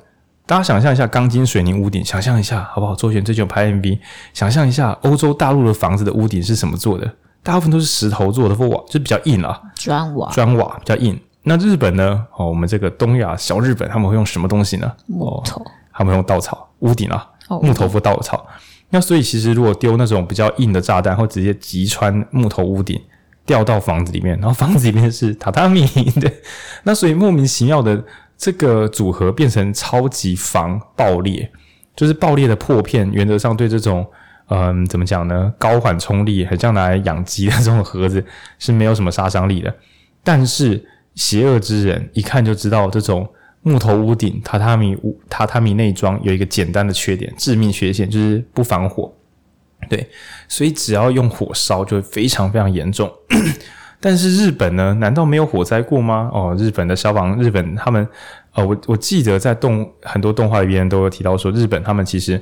[0.50, 2.96] 大家想象一下钢筋水泥屋顶，想象一下好不好？
[2.96, 4.00] 周璇最近有拍 MV，
[4.34, 7.08] 想象一下欧洲大陆的房子的屋顶是什么做的？
[7.44, 11.20] 大部分都是石头做的，或瓦，就比较硬啊，砖瓦，砖瓦比较硬。
[11.44, 12.26] 那日本呢？
[12.36, 14.92] 哦，我们这个东亚小日本，他们会用什么东西呢？
[15.06, 17.28] 木头，他们用稻草屋顶啊，
[17.62, 18.44] 木头或稻草。
[18.90, 23.00] 那所以其实如果丢那种比较硬的炸弹，或直接击穿木头屋顶，
[23.46, 25.86] 掉到房子里面，然后房子里面是榻榻米，
[26.20, 26.42] 对，
[26.82, 28.04] 那所以莫名其妙的。
[28.39, 31.52] 这个组合变成超级防爆裂，
[31.95, 34.08] 就是爆裂的破片，原则上对这种
[34.47, 35.54] 嗯，怎么讲呢？
[35.60, 38.25] 高缓冲力，很像拿来养鸡的这种盒子
[38.58, 39.75] 是没有什么杀伤力的。
[40.23, 40.82] 但是
[41.15, 43.30] 邪恶之人一看就知道，这种
[43.62, 49.13] 木头屋顶、榻榻米屋、榻榻米内装有一个简单的缺点，致命缺陷就是不防火。
[49.89, 50.10] 对，
[50.47, 53.12] 所以只要用火烧就会非常非常严重。
[54.00, 54.94] 但是日本呢？
[54.96, 56.30] 难道没有火灾过吗？
[56.34, 58.08] 哦，日本的消防，日本他们，
[58.54, 62.42] 呃，我我记得在动很多动画里边都有提到说，日本他们其实。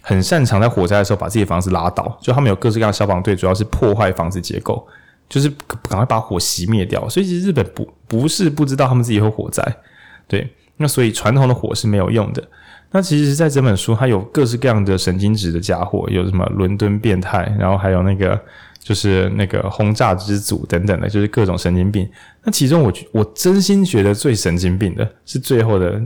[0.00, 4.86] 很擅长在火灾的时候把自己的房子拉倒，就他们有各式各样的消防队，主要是破坏房子结构，
[5.28, 7.06] 就是赶快把火熄灭掉。
[7.08, 9.62] 所以其实日本不不是不知道他们自己会火灾，
[10.26, 12.42] 对，那所以传统的火是没有用的。
[12.92, 18.40] 那其实在这本书，它有各式各样的神经质的家伙，有什么伦敦变态，然后还有那个
[18.88, 22.08] 就是那个轰炸之祖等等的，就是各种神经病。
[22.42, 26.00] 那其中我我真心觉得最神经病的是最后的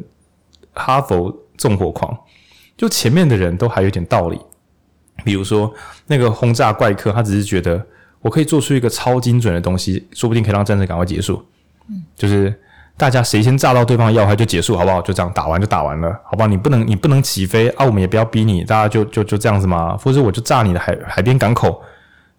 [0.72, 2.12] 哈佛纵火狂。
[2.76, 4.40] 就前面的人都还有点道理，
[5.22, 5.72] 比如说
[6.08, 7.80] 那个轰炸怪客，他只是觉得
[8.20, 11.40] 我可以做出一个超精准的东西，说不定可以让战争赶快结束。
[11.88, 12.52] 嗯，就是
[12.96, 15.00] 大家谁先炸到对方要害就结束，好不好？
[15.02, 16.48] 就这样打完就打完了，好不好？
[16.48, 19.96] 你不能你不能起飞啊，我们也不要逼你，大家就就就这样子嘛。
[19.96, 21.80] 或者我就炸你的海海边港口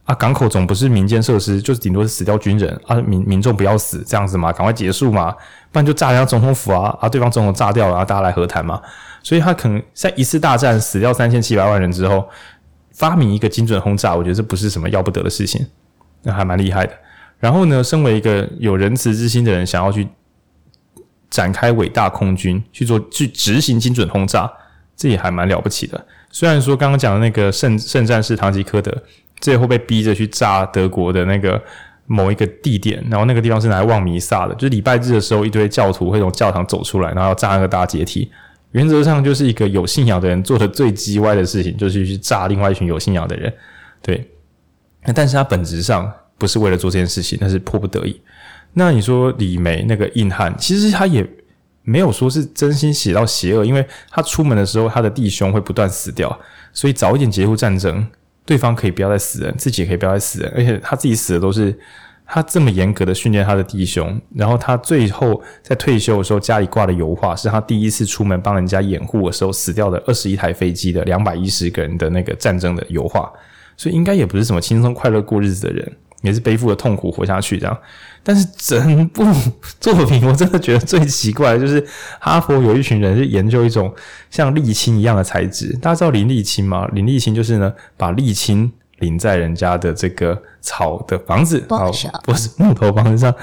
[0.05, 5.31] 啊，港口总不是民间设施，就是顶多是死掉军人啊，民民众不要死这样子嘛，赶快结束嘛，
[5.71, 8.81] 不然就炸人家总统府啊啊，对方总统炸掉了，啊大家来和谈嘛。
[9.21, 12.27] 所以他可能在一次大战死掉三千七百万人之后，
[12.91, 15.65] 发明一个精准轰炸，我觉得这不是什么要不得的事情，
[16.23, 16.91] 那还蛮厉害的。
[17.39, 20.07] 然后呢，身为一个有仁慈之心的人，想要去
[21.29, 24.51] 展开伟大空军去做去执行精准轰炸，
[24.97, 26.05] 这也还蛮了不起的。
[26.29, 28.91] 虽然说刚刚讲的那个圣圣战士唐吉诃德
[29.43, 31.61] 最后被逼着去炸德国的那个
[32.05, 38.31] 某一个地点，然后那个地方是拿来望弥撒的，就是礼拜日的时候，一堆教徒会从教堂走出来，然后要炸那个大阶梯。
[38.71, 43.53] 原则上就是一个有信仰的人做的最鸡歪的事情，就是去炸另外一群有信仰的人，
[44.01, 44.25] 对。
[45.13, 48.21] 但是他本质上不是为了做这件事情，那是迫不得已。
[48.71, 51.27] 那你说李梅那个硬汉，其实他也
[51.81, 56.39] 没有说是真心写到邪恶，因为他出门的时候，他的弟兄会不断死掉，
[56.71, 58.07] 所以早一点结束战争，
[58.45, 61.77] 对方可以不要再死人，自己也可以不要再死人，而且他自己死的都是。
[62.25, 73.29] 他这么严格的训练他的弟兄，然后他最后在退休的时候，家里挂的油画是他第一次出门帮人家掩护的时候死掉的二十一台飞机的两百一十个人的那个战争的油画，
[73.75, 75.91] 所以应该也不是什么轻松快乐过日子的人，
[76.23, 77.77] 也是背负着痛苦活下去这样。
[78.23, 79.23] 但是整部
[79.79, 81.85] 作品我真的觉得最奇怪的就是
[82.19, 83.93] 哈佛有一群人是研究一种
[84.31, 86.87] 像沥青一样的材质，大家知道林沥青吗？
[86.93, 88.71] 林沥青就是呢把沥青。
[88.99, 91.91] 淋在人家的这个草的房子，好，
[92.23, 93.35] 不是木头房子上，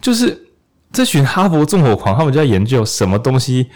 [0.00, 0.46] 就是
[0.90, 3.68] 这群哈佛纵火狂，他们就在研究什么东西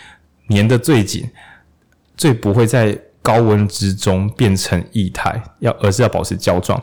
[0.49, 1.29] 粘得最紧，
[2.17, 6.83] 最不会在高温之中变成液态，要而是要保持胶状。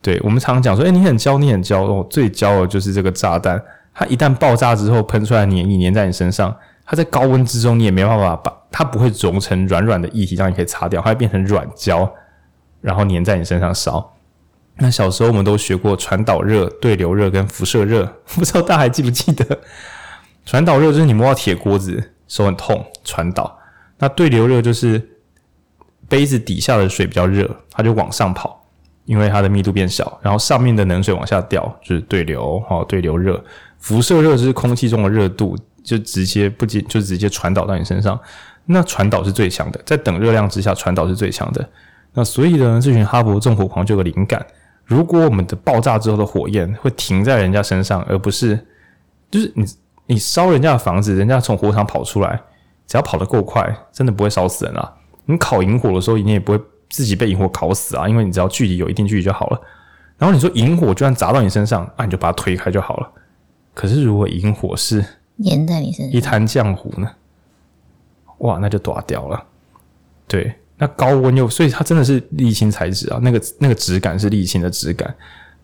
[0.00, 3.62] 对，我们常讲说，哎，你很焦，你很焦哦，最焦的就是这个炸弹，
[3.94, 12.10] 它一旦爆炸之后喷出来粘液粘在你身上，它在高温之中你也没办法把它不会融成软软的液体让你可以擦掉，它会变成软胶。
[12.80, 14.14] 然后粘在你身上烧。
[14.76, 19.58] 那小时候我们都学过传导热、对流热跟辐射热，不知道大家还记不记得？
[20.46, 23.58] 传导热就是你摸到铁锅子手很痛，传导。
[23.98, 25.10] 那对流热就是
[26.08, 28.67] 杯子底下的水比较热，它就往上跑，
[29.08, 32.62] 因为它的密度变小，然后上面的冷水往下掉，就是对流。
[32.68, 33.42] 好，对流热。
[33.78, 38.20] 辐射热就是空气中的热度就直接不仅就直接传导到你身上，
[38.66, 41.66] 那传导是最强的，在等热量之下传导是最强的。
[42.12, 44.44] 那所以呢，这群哈佛纵火狂就有个灵感：
[44.84, 48.58] 如果我们的爆炸之后的火焰会停在人家身上，而不是
[49.30, 49.64] 就是你
[50.04, 52.38] 你烧人家的房子，人家从火场跑出来，
[52.86, 54.92] 只要跑得够快，真的不会烧死人啊。
[55.24, 59.60] 你烤萤火的时候，你也不会自己被萤火烤死啊，因为你只要距离有一定距离就好了。
[60.16, 63.10] 然后你说萤火就算砸到你身上，啊，你就把它推开就好了。
[63.74, 65.04] 可是如果萤火是
[65.44, 67.10] 粘在你身上，一滩浆糊呢？
[68.38, 69.44] 哇，那就断掉了。
[70.26, 70.54] 对。
[70.80, 75.12] 那高温又，所以它真的是沥青材质啊，那个那个质感是沥青的质感，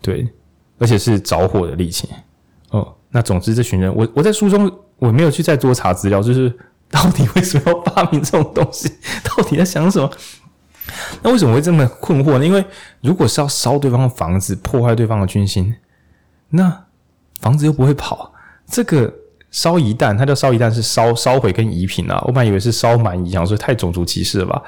[0.03, 0.29] 对，
[0.77, 2.11] 而且是着火的沥青。
[2.71, 6.53] 哦，那总之这群人，我我在书中我没有去再多查资料，就是
[6.91, 10.11] 到底为什么要发明这种东西， 到底在想什么？
[11.23, 12.45] 那为什么会这么困惑呢？
[12.45, 12.65] 因为
[13.01, 15.75] 如果是要烧对方的房子，破坏对方的军心，
[16.51, 16.85] 那
[17.41, 18.33] 房子又不会跑。
[18.67, 19.13] 这个
[19.51, 22.21] 烧夷弹，它叫烧夷弹，是烧烧毁跟夷平啊。
[22.27, 24.63] 我本来以为是烧满夷，想说太种族歧视了吧。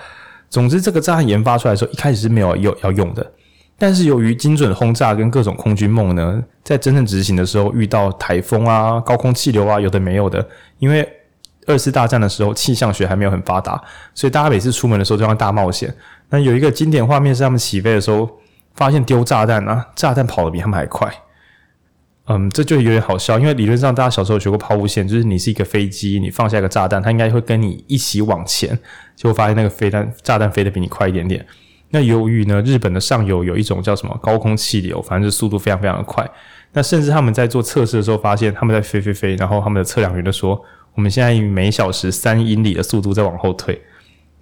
[0.48, 3.32] 总之，这个炸弹研发出来的时候，一开始是没有有要用的。
[3.78, 10.46] 但是由于精准轰炸跟各种空军梦呢，在真正执行的时候遇到台风啊、高空气流啊，有的没有的。
[10.78, 11.06] 因为
[11.66, 13.80] 二次大战的时候气象学还没有很发达，
[14.14, 15.92] 所以大家每次出门的时候都要大冒险。
[16.30, 18.28] 那有一个经典画面是他们起飞的时候，
[18.74, 21.12] 发现丢炸弹啊，炸弹跑得比他们还快。
[22.28, 28.76] 嗯，这就有点好笑，因为理论上大家小时候学过抛物线，就是你是一个飞机，你放下一个炸弹，它应该会跟你一起往前，
[29.14, 31.46] 结果发现那个飞弹炸弹飞得比你快一点点。
[31.90, 36.28] 那由于呢，日本的上游有一种叫什么高空气流，反正速度非常非常的快。
[36.72, 40.60] 那甚至他们在做测试的时候，发现他们在飞飞飞，然后他们的测量员就说，
[40.96, 43.80] 我们现在以每小时三英里的速度在往后退。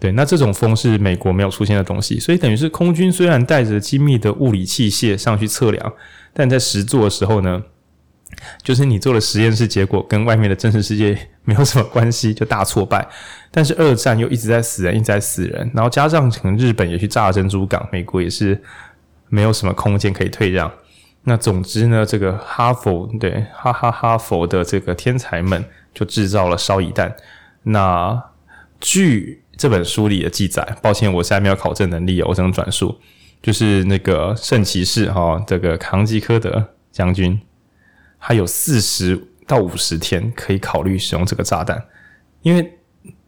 [0.01, 5.93] 对，那这种风是美国没有出现的东西，所以等于是空军虽然带着精密的物理器械上去测量，
[6.33, 7.63] 但在实做的时候呢，
[8.63, 13.07] 就是你做的实验室结果跟外面的真实世界没有什么关系，就大挫败。
[13.51, 18.61] 但是二战又一直在死人，一直在死人，然后加上可能日本也去炸珍珠港，美国也是
[19.29, 20.71] 没有什么空间可以退让。
[21.23, 27.15] 那总之呢，这个哈佛对哈哈哈佛的这个天才们就制造了烧夷弹。
[27.63, 28.23] 那
[28.81, 32.99] 据这本书里的记载，抱歉，我现在没有考证能力，我只能转述，
[33.41, 37.41] 就是那个圣骑士哈，这个康吉诃德将军。
[38.27, 41.85] 他有四十到五十天可以考虑使用这个炸弹，
[42.41, 42.79] 因为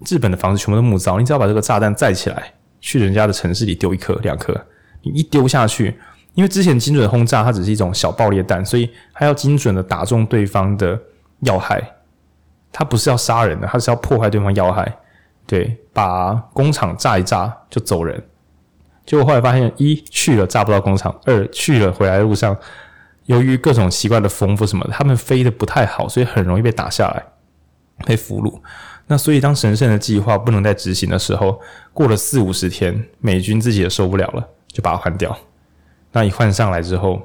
[0.08, 4.58] 日本的房子全部都木造，你只要把这个炸弹载起来，去人家的城市里丢一颗两颗，
[5.02, 5.94] 你一丢下去，
[6.32, 10.98] 因为之前精准轰炸它只是一种小爆裂弹，所以它要精准的打中对方的
[11.40, 11.95] 要害，
[12.78, 14.86] 他不是要杀人的，他是要破坏对方要害，
[15.46, 18.22] 对，把工厂炸一炸就走人，
[19.06, 22.54] 结果后来发现一去了炸不到工厂，二去了回来的路上。
[23.24, 27.24] 由于各种奇怪的风或什么，他们飞的不太好，所以很容易被打下来，
[28.04, 28.60] 被俘虏。
[29.06, 31.58] 那所以当神圣的计划不能再执行的时候，
[31.94, 35.34] 过了四五十天，美军自己也受不了了，就把它换掉。
[36.12, 37.20] 那一换上来之后，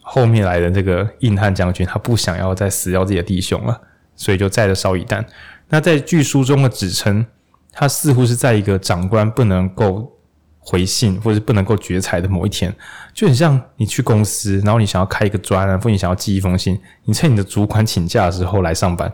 [0.00, 3.80] 后面来的这个硬汉将军，他不想要再死掉自己的弟兄了，
[4.18, 5.24] 所以就载了烧夷弹。
[5.70, 7.24] 那在据书中的指称，
[7.72, 10.12] 他似乎是在一个长官不能够。
[10.60, 12.70] 回信或者是不能够决裁的某一天，
[13.14, 19.10] 就很像你去公司，然后你想要开一个专案，或你想要寄一封信，你趁你的主管请假的时候来上班，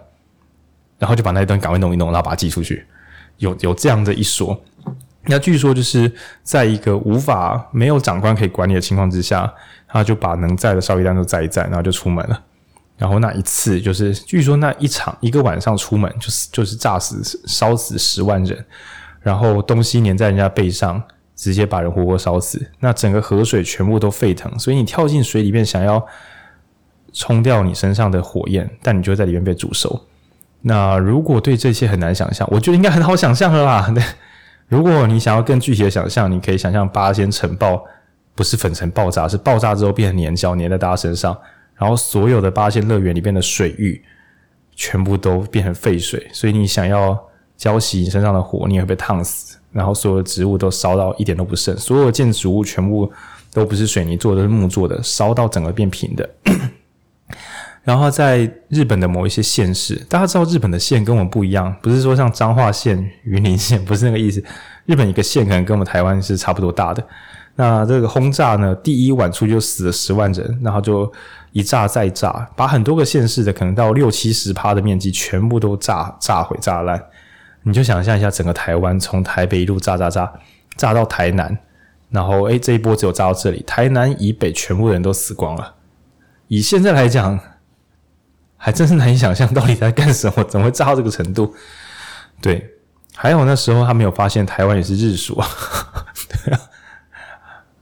[0.99, 2.85] 然后就把那一段岗位弄一弄，然后把它寄出去。
[3.37, 4.61] 有有这样的一说，
[5.27, 6.13] 那据说就是
[6.43, 9.55] 在一个无法没有长官可以管理的情况之下，
[9.87, 12.43] 他就把能载的烧夷弹都载一载，然后就出门了。
[12.97, 18.65] 然后那一次就是据说那一场一个晚上出门就是就是炸死烧死十万人，
[19.21, 21.03] 然后东西粘在人家背上。
[21.37, 26.01] 直接把人活活烧死，那整个河水全部都沸腾，所以你跳进水里面想要
[27.13, 30.01] 冲掉你身上的火焰，但你就在里面被煮熟。
[30.61, 33.93] 那如果对这些很难想象，我觉得应该很好想象了啦。
[34.69, 37.85] 如果你想要更具体的想象，你可以想象八仙尘爆
[38.37, 41.37] 不是粉尘爆炸，是爆炸之后变成粘胶粘在大家身上，
[41.77, 44.03] 然后所有的八仙乐园里面的水域
[44.75, 47.19] 全部都变成废水，所以你想要
[47.57, 49.59] 浇熄你身上的火，你也会被烫死。
[49.73, 53.11] 然后所有的植物都烧到一点都不剩，所有的建筑物全部
[53.53, 56.31] 都不是水泥做的，都是木做的，烧到整个变平的。
[57.83, 64.43] 然后在日本的某一些县市，大家知道日本的县跟我们不一样，不是说像彰化县、云林县，不是那个意思。
[64.87, 67.05] 日本一个县可能跟我们台湾是差不多大的。
[67.57, 71.13] 那这个轰炸呢，第一晚出就死了十万人，然后就
[71.55, 77.01] 一炸再炸，把很多个县市的可能到六七十趴的面积全部都炸炸毁、炸烂。
[77.63, 80.33] 你就想象一下，整个台湾从台北一路炸炸炸
[80.77, 81.57] 炸到台南，
[82.11, 85.77] 然后诶，这一波只有炸到这里，台南以北全部人都死光了。
[86.49, 87.39] 以现在来讲，
[88.57, 91.55] 还真是难以想象到底在干什么，怎么会炸到这个程度？
[92.43, 92.69] 对，
[93.15, 95.47] 还有那时候他没有发现台湾也是日属啊，
[96.29, 96.61] 对啊，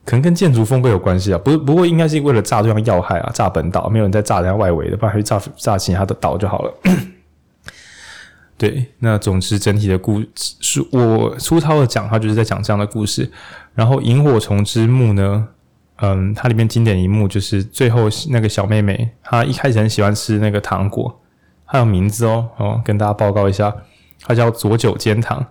[0.05, 1.39] 可能跟建筑风格有关系啊。
[1.39, 6.75] 不不过应该是为了炸对方要害啊，炸本岛，没有人在炸人家外围的，不然去炸炸其他的岛就好了。
[8.59, 13.29] 对，那总之整体的故事，我粗糙的讲，它就是在讲这样的故事。
[13.75, 15.49] 然后《萤火虫之墓》呢，
[15.97, 21.21] 嗯，它里面经典一幕就是最后那个小妹妹，她一开始很喜欢吃那个糖果，
[21.67, 23.75] 她有名字哦，哦，跟大家报告一下，
[24.21, 25.45] 她叫佐久间糖。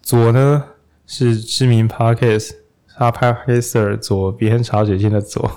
[0.00, 0.62] 佐呢
[1.06, 2.50] 是知名 Parkes
[3.10, 5.50] 他 Podcaster 佐编茶水间的左，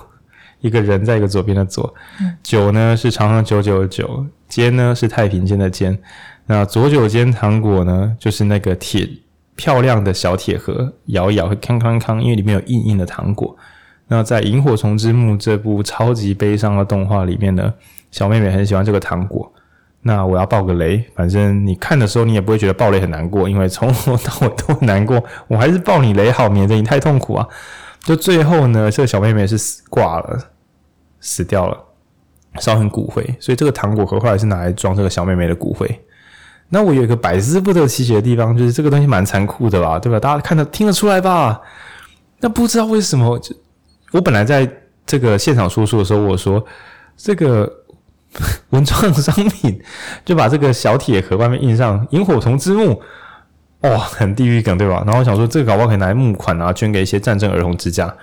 [0.60, 1.94] 一个人在一个左边的左。
[2.42, 5.96] 九呢是长长久久的久，间呢是太平间的间。
[6.46, 9.08] 那左九间糖果呢，就是那个铁
[9.54, 13.56] 漂亮的小铁盒，摇一摇会康康康，因为里面有硬硬的糖果。
[14.08, 17.74] 那在《萤火虫之墓》这部超级悲伤的动画里面呢，
[18.10, 19.52] 小妹妹很喜欢这个糖果。
[20.06, 25.20] 那我要爆个雷，反正你看的时候你也不会觉得爆雷很难过，因为从头到尾都很难过。
[25.48, 27.48] 我还是爆你雷好，免得你太痛苦啊。
[28.04, 30.38] 就最后呢，这个小妹妹是死挂了，
[31.18, 31.76] 死掉了，
[32.60, 33.24] 烧成骨灰。
[33.40, 36.00] 所以这个糖果盒后来是拿来装这个小妹妹的骨灰。
[36.68, 40.20] 那我有一个百思不得其解的地方，就是这个东西蛮残酷的吧，对吧？
[40.20, 41.60] 大家看得听得出来吧？
[42.38, 43.52] 那不知道为什么，就
[44.12, 44.70] 我本来在
[45.04, 46.64] 这个现场说书的时候，我说
[47.16, 47.68] 这个
[48.70, 49.80] 文创商品
[50.24, 53.00] 就把这个小铁盒外面印上“萤火虫之墓”，
[53.82, 55.02] 哇，很地狱梗对吧？
[55.06, 58.14] 然后我想说这个搞不好可以拿来募款啊，捐给一些战争儿童之家。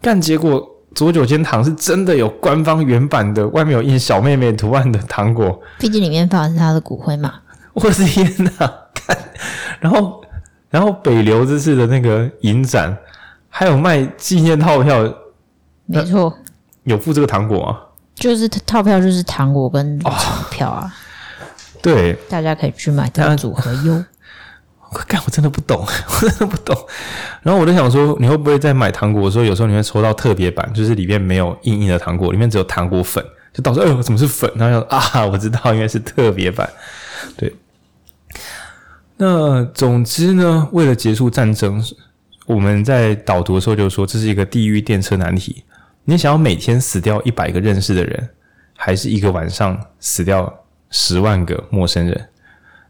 [0.00, 5.60] 但结果左九间堂是真的有官方原版的，外面有印小妹妹图案的糖果。
[5.78, 7.32] 毕竟里面放的是他的骨灰嘛。
[7.74, 8.50] 我的天哪！
[8.94, 9.16] 看，
[9.80, 10.20] 然后，
[10.68, 12.94] 然后北流这次的那个影展，
[13.48, 15.02] 还有卖纪念套票，
[15.86, 16.36] 没错，
[16.84, 17.80] 有附这个糖果啊，
[18.14, 20.10] 就是套票，就是糖果跟彩
[20.50, 20.90] 票啊、哦。
[21.82, 24.04] 对，大家可以去买它的组合哟。
[24.90, 26.76] 我 干，我真的不懂， 我真的不懂。
[27.42, 34.50] 然后我就想说，你会不会在买糖果的时候，有时候你会抽到特别版，就是里面没有硬硬的糖果，里面只有糖果粉，就导致哎呦，怎么是粉？
[34.54, 36.68] 然后就啊，我知道，应该是特别版。
[37.36, 37.52] 对。
[39.16, 41.82] 那总之呢，为了结束战争，
[42.46, 45.64] 我们在导读的时候就说，这是一个地狱电车难题。
[46.04, 48.30] 你想要每天死掉一百个认识的人，
[48.76, 50.52] 还是一个晚上死掉
[50.90, 52.28] 十万个陌生人？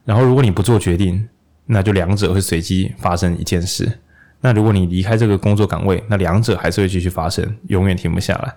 [0.04, 1.28] 然后如果你不做决定，
[1.66, 4.00] 那就两者会随机发生一件事。
[4.40, 8.54] 那如果你离开这个工作岗位，那两者还是会继续发生，永远停不下来。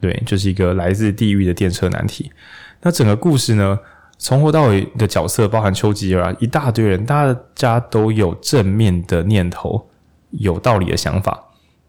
[0.00, 2.32] 对，就是一个来自地狱的电车难题。
[2.80, 3.78] 那整个故事呢？
[4.18, 9.88] 从头到尾的角色，包含丘吉尔啊，一大堆人，大家都有正面的念头，
[10.30, 11.42] 有道理的想法，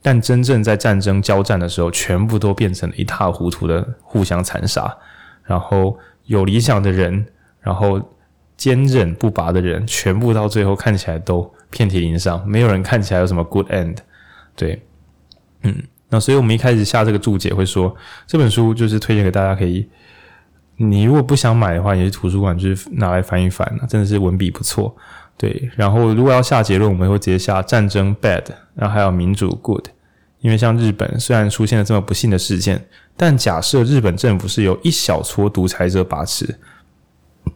[0.03, 4.95] 但真正在战争交战的时候，全部都变成了一塌糊涂的互相残杀。
[5.43, 7.25] 然后有理想的人，
[7.59, 7.99] 然后
[8.55, 13.97] 坚韧不拔的人，全部到最后看起来都遍体鳞伤，没有人看起来有什么 good end。
[14.55, 14.81] 对，
[15.63, 15.75] 嗯，
[16.09, 17.95] 那所以我们一开始下这个注解会说，
[18.27, 19.89] 这本书就是推荐给大家可以。
[20.75, 24.95] 你如果不想买的话，也是图书馆就是拿来翻一翻，真的是文笔不错。
[25.37, 28.43] 对，然后如果要下结论，我们会直接下战争 bad，
[28.75, 29.87] 然后还有民主 good。
[30.39, 36.59] 因为像日本虽然出现了这么不幸的事件，但假设日本政府是由一小撮独裁者把持，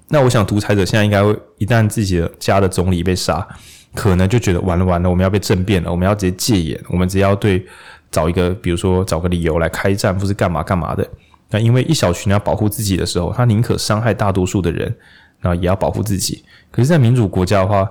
[0.07, 3.45] 那我想独裁者现在应该会一旦自己的家的总理被杀，
[3.93, 7.65] 可能就觉得完了完了，我们要被政变了，我们要直接戒严，我们只要对
[8.09, 11.05] 找一个，比如说找个理由来开战，或是干嘛干嘛的。
[11.49, 14.95] 那因为一小群人要保护自己的时候，他宁可伤害大多数的人，
[15.39, 16.43] 然后也要保护自己。
[16.71, 17.89] 可是，在民主国家的话，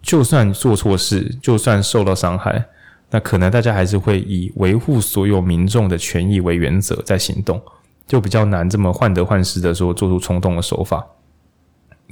[0.00, 2.64] 就算做错事，就算受到伤害，
[3.10, 7.60] 那可能大家还是会以维护所有民众的权益为原则在行动，
[8.06, 11.06] 就比较难这么患得患失的时候做出冲动的手法。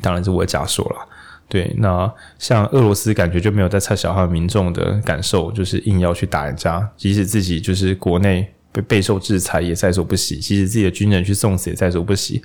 [0.01, 1.09] 当然，是我的假说了。
[1.49, 8.53] 对，那像俄罗斯，感觉就没有在猜小孩民众的感受，就是硬要去打人家，即使自己就是国内。
[8.73, 12.41] 被备受制裁也在所不惜，即使自己的军人去送死也在所不惜。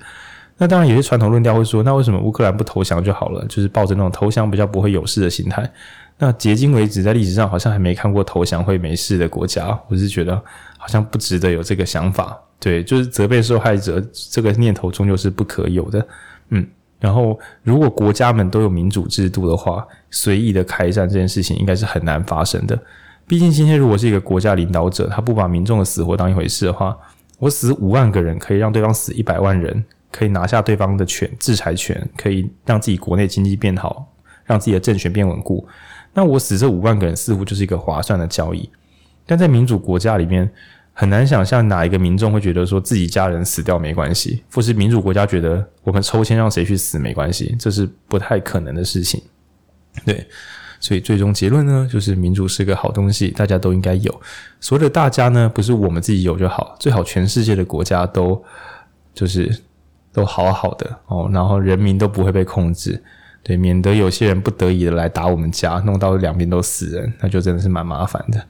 [0.58, 3.44] 那当然，有些传统论调会说，那为什么乌克兰不投降就好了？
[3.46, 5.70] 就是抱着那种投降比较不会有事的心态。
[6.18, 9.78] 那迄今为止，在历史上好像还没看过投降会没事的国家。
[9.88, 10.34] 我是觉得
[10.78, 12.38] 好像不值得有这个想法。
[12.58, 16.06] 对，就是责备受害者这个念头终究是不可有的。
[16.48, 16.66] 嗯，
[16.98, 22.78] 然后如果国家们都有民主制度的话，随意的开战这件事情应该是很难发生的。
[23.26, 26.96] 毕竟今天如果是一个国家领导者，他不把民众的死活当一回事的话，
[27.38, 29.84] 我死五万个人可以让对方死一百万人，
[30.16, 34.10] 可以拿下对方的权制裁权，可以让自己国内经济变好，
[34.44, 35.68] 让自己的政权变稳固。
[36.14, 38.70] 那我死这五万个人似乎就是一个划算的交易。
[39.26, 40.50] 但在民主国家里面，
[40.94, 49.22] 很难想象哪一个民众会觉得说自己家人死掉没关系，或是民主国家觉得我们抽签让谁去死没关系，这是不太可能的事情。
[50.06, 50.26] 对。
[50.78, 54.20] 所以最终结论呢，就是民主是个好东西，大家都应该有。
[54.60, 58.44] 所谓的大家呢，不是我们自己有就好，最好全世界的国家都
[59.14, 59.50] 就是
[60.16, 63.02] 都好好的哦，然后人民都不会被控制，
[63.42, 68.42] 对，免得有些人不得已的来打我们家，弄到两边都死人，那就真的是蛮麻烦的。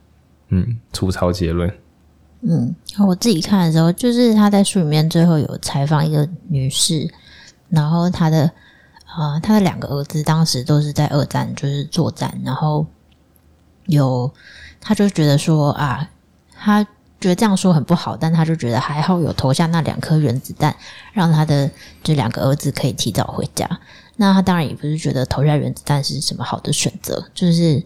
[0.50, 1.68] 嗯，粗糙结论。
[2.42, 2.74] 嗯，
[3.06, 7.10] 我自己看的时候，就是他在书里面最后有采访一个女士，
[7.68, 8.50] 然后她的。
[9.16, 12.84] 啊、呃，他的两个儿子当时都是在二战就是作战，然后
[13.86, 14.30] 有
[14.78, 16.06] 他就觉得说啊，
[16.54, 16.86] 他
[17.20, 20.74] 觉得这样说很不好，但他就觉得还好有投下那两颗原子弹，
[21.12, 21.70] 让他的
[22.02, 23.68] 这两个儿子可以提早回家。
[24.16, 27.82] 那他当然也不是觉得投下原子弹是什么好的选择，就是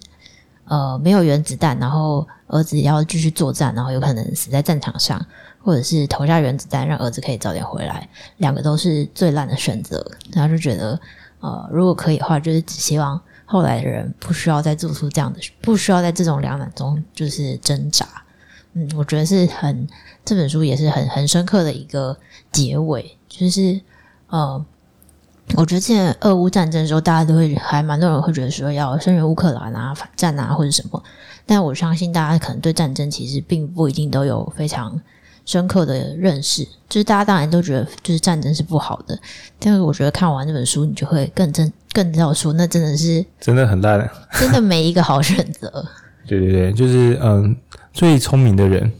[0.64, 5.24] 呃没有原子弹，然后儿子要继续作战，然后有可能死在战场上。
[5.62, 8.08] 或者是投下原子弹，让儿子可以早点回来，
[8.38, 10.02] 两个都是最烂的选择。
[10.32, 10.98] 他就觉得，
[11.40, 18.06] 呃，如果可以的话，就是只希望后来的人不需要再做出这样的，不需要在这种两难中就是挣扎。
[18.74, 19.86] 嗯，我觉得是很
[20.24, 22.16] 这本书也是很很深刻的一个
[22.52, 23.80] 结尾，就是
[24.28, 24.64] 呃，
[25.56, 31.02] 我觉得现在俄乌战争的时候，大家都会还蛮多人会觉得说要声援乌克兰啊、反战啊或者什么。
[31.46, 35.00] 但我相信大家可能对战争其实并不一定都有非常
[35.44, 36.64] 深刻的认识。
[36.88, 39.18] 就是大家当然都觉得就是战争是不好的，
[39.58, 45.84] 但是我觉得看完这本书，你就会更真更知道说，那真的是真的很烂，真的没一个好选择。
[46.28, 47.56] 对对对，就是嗯，
[47.92, 48.90] 最聪明的人。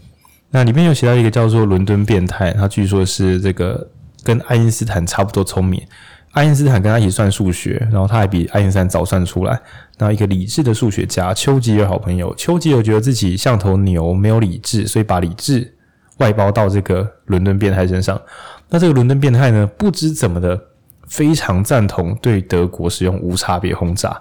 [0.50, 3.88] 那里面有写到一个叫做伦敦变态，他据说是这个
[4.24, 5.80] 跟爱因斯坦差不多聪明。
[6.32, 9.60] 爱因斯坦跟他一起算数学，然后他还比爱因斯坦早算出来。
[9.98, 15.72] 然后一个理智的数学家丘吉尔好朋友，丘吉尔觉得自己像头牛，没有理智，所以把理智
[16.18, 18.20] 外包到这个伦敦变态身上。
[18.68, 20.60] 那这个伦敦变态呢，不知怎么的，
[21.06, 24.20] 非常赞同对德国使用无差别轰炸。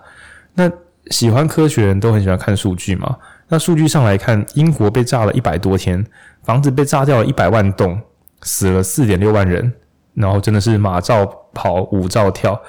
[0.54, 0.70] 那
[1.12, 3.16] 喜欢科学人都很喜欢看数据嘛。
[3.50, 6.06] 那数据上来看，英国被炸了一百多天，
[6.44, 8.00] 房子被炸掉了一百万栋，
[8.44, 9.74] 死了四点六万人。
[10.16, 12.60] 然后真的是马照跑，舞照跳。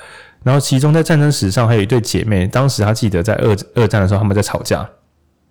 [0.45, 4.89] 然后其中在战争史上还有一对姐妹，当时她记得在二二战的时候他们在吵架，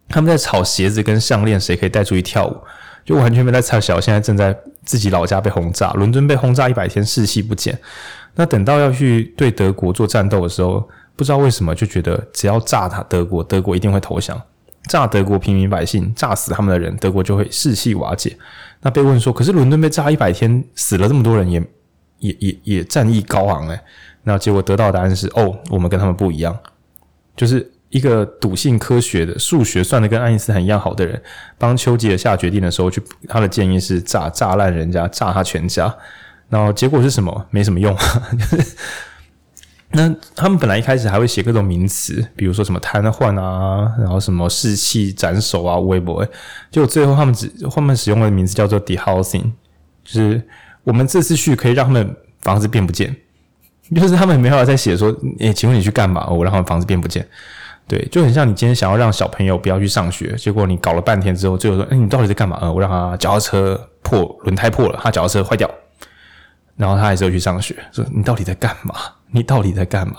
[0.07, 2.57] 他们在吵鞋子跟项链谁可以带出去跳舞，
[3.03, 3.99] 就完全没在猜小。
[3.99, 7.77] 现在正在自己老家被轰炸，伦敦被轰炸一百天，士气不减。
[8.35, 14.41] 那等到要去对德国做战斗的时候，不知道为什么就觉得只要炸他德国，德国一定会投降。
[14.87, 18.37] 炸德国平民百姓，炸死他们的人，德国就会士气瓦解。
[18.81, 21.63] 那被问说，可是伦敦被炸一百天，死了这么多人也。
[22.19, 23.79] 也也也战意高昂诶，
[24.23, 26.53] 那结果得到的答案是哦，我们跟他们不一样，
[27.33, 31.23] 就是一个笃信科学的数学算得跟爱因斯坦一样好的人，
[31.57, 35.95] 帮丘吉尔下决定的时候，去他的建议是炸炸烂人家，炸他全家，
[36.49, 37.45] 然后结果是什么？
[37.51, 37.95] 没什么用。
[39.91, 46.25] 那他们本来一开始还会写各种名词，比如说什么瘫痪啊，然后什么士气斩首啊，微博，
[46.71, 49.51] 结果最后他们只后面使用的名字叫做 dehousing，
[50.03, 50.41] 就是。
[50.85, 53.13] 我们这次去可以让他们房子变不见，
[53.93, 56.25] 就是他们没办法再写说，诶、请问你去干嘛？
[56.29, 57.23] 我让他们房子变不见，
[57.85, 62.71] 对，就很像你今天想要让小朋友不要去上学，结果你搞了半天之后，最后说，诶、你到底在干嘛？
[62.71, 65.69] 我让他脚踏车破轮胎破了，他脚踏车坏掉，
[66.79, 68.95] 然后他还是要去上学，说你到底在干嘛？
[69.31, 70.15] 你到底在干嘛？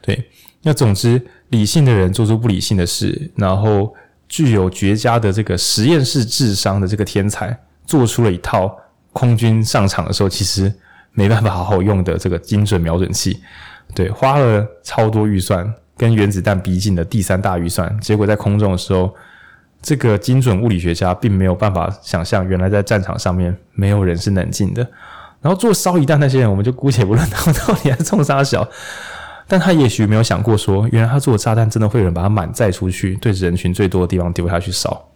[0.00, 0.30] 对，
[0.62, 3.92] 那总之，理性的人做出不理性的事，然后
[4.28, 8.78] 具有绝佳的这个实验室智商的这个天才，做出了一套。
[9.12, 10.70] 空军上场的时候，其实
[11.12, 13.40] 没办法好好用的这个精准瞄准器，
[13.94, 19.14] 对，花了超多预算，跟原子弹逼近的第三大预算，结果在空中的时候，
[19.80, 24.86] 这个精准物理学家并没有办法想象，原来在战场上面没有人是冷静的。
[25.40, 28.68] 然后做烧夷弹那些人，我们就姑且不论他们到底还是冲三小，
[29.46, 35.08] 但他也许没有想过说，原来他做的炸弹真的会有人把它满载出去，对人群最多的地方丢下去烧。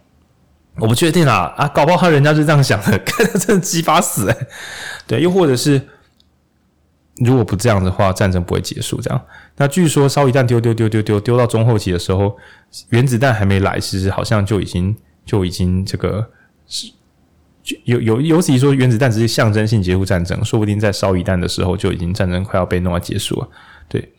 [0.77, 4.47] 我不确定啊啊，搞不好他人家是这样想的， 看他真的鸡巴死诶。
[5.05, 5.81] 对，又或者是
[7.17, 9.01] 如果不这样的话，战争不会结束。
[9.01, 9.21] 这样，
[9.57, 12.37] 那据说烧夷弹丢丢丢丢丢丢到中后期的时候，
[12.89, 14.95] 原子弹还没来，其实好像就已经
[15.25, 16.25] 就已经这个
[16.67, 16.89] 是
[17.83, 23.47] 有有有此一说，原子弹只是象征性结束战争，说不定在烧一弹的时候就已经战争快要被弄到结束了。
[23.87, 24.11] 对。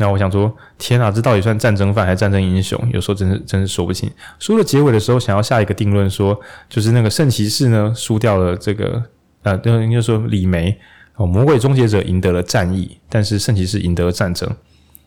[0.00, 2.80] 那我想说，天啊，这到底算战争犯还是战争英雄？
[2.92, 4.08] 有时候真是真是说不清。
[4.38, 9.02] 书的结尾的时候，想要下一个定论，说就是那个圣骑士呢输掉了这个，
[9.42, 10.78] 呃，应该说李梅
[11.16, 14.48] 哦，魔鬼终结者赢得了战役，但是圣骑士赢得了战争。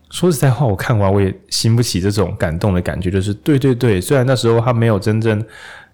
[0.09, 5.41] 说实在话，我看完我也兴不起这种感动的感觉，就是对对对，虽然那时候他没有真正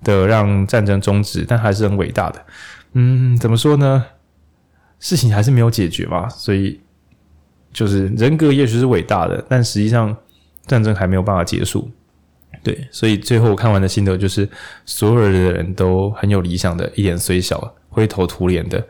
[0.03, 2.45] 的让战争终止，但还是很伟大的。
[2.93, 4.05] 嗯，怎么说呢？
[4.99, 6.81] 事情还是没有解决嘛，所以。
[7.73, 10.15] 就是人格也许是伟大的，但实际上
[10.65, 11.91] 战争还没有办法结束。
[12.63, 14.49] 对，所以最后我看完的心得就是，
[14.83, 18.83] 所有的人都很有理想的，一点虽小，灰头土脸的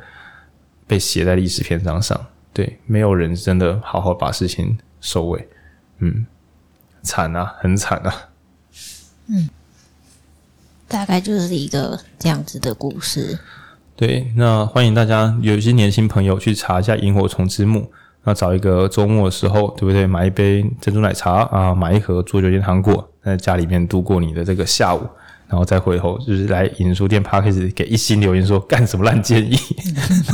[0.85, 2.27] 被写在历史篇章上。
[2.53, 5.49] 对，没有人真的好好把事情收尾。
[5.97, 6.25] 嗯，
[7.01, 8.29] 惨啊，很惨啊。
[9.27, 9.49] 嗯，
[10.87, 13.37] 大概就是一个这样子的故事。
[13.95, 17.79] 对，那欢迎大家有一些年轻朋友去查一下《萤火虫之墓》。
[18.23, 20.05] 那找一个周末的时候，对不对？
[20.05, 24.99] 买一杯珍珠奶茶啊，买一盒做酒店糖果，在家里面度过你的这个下午，
[25.47, 29.57] 然后再回头就是来影书店 Podcast 给一心留言说干什么烂建议？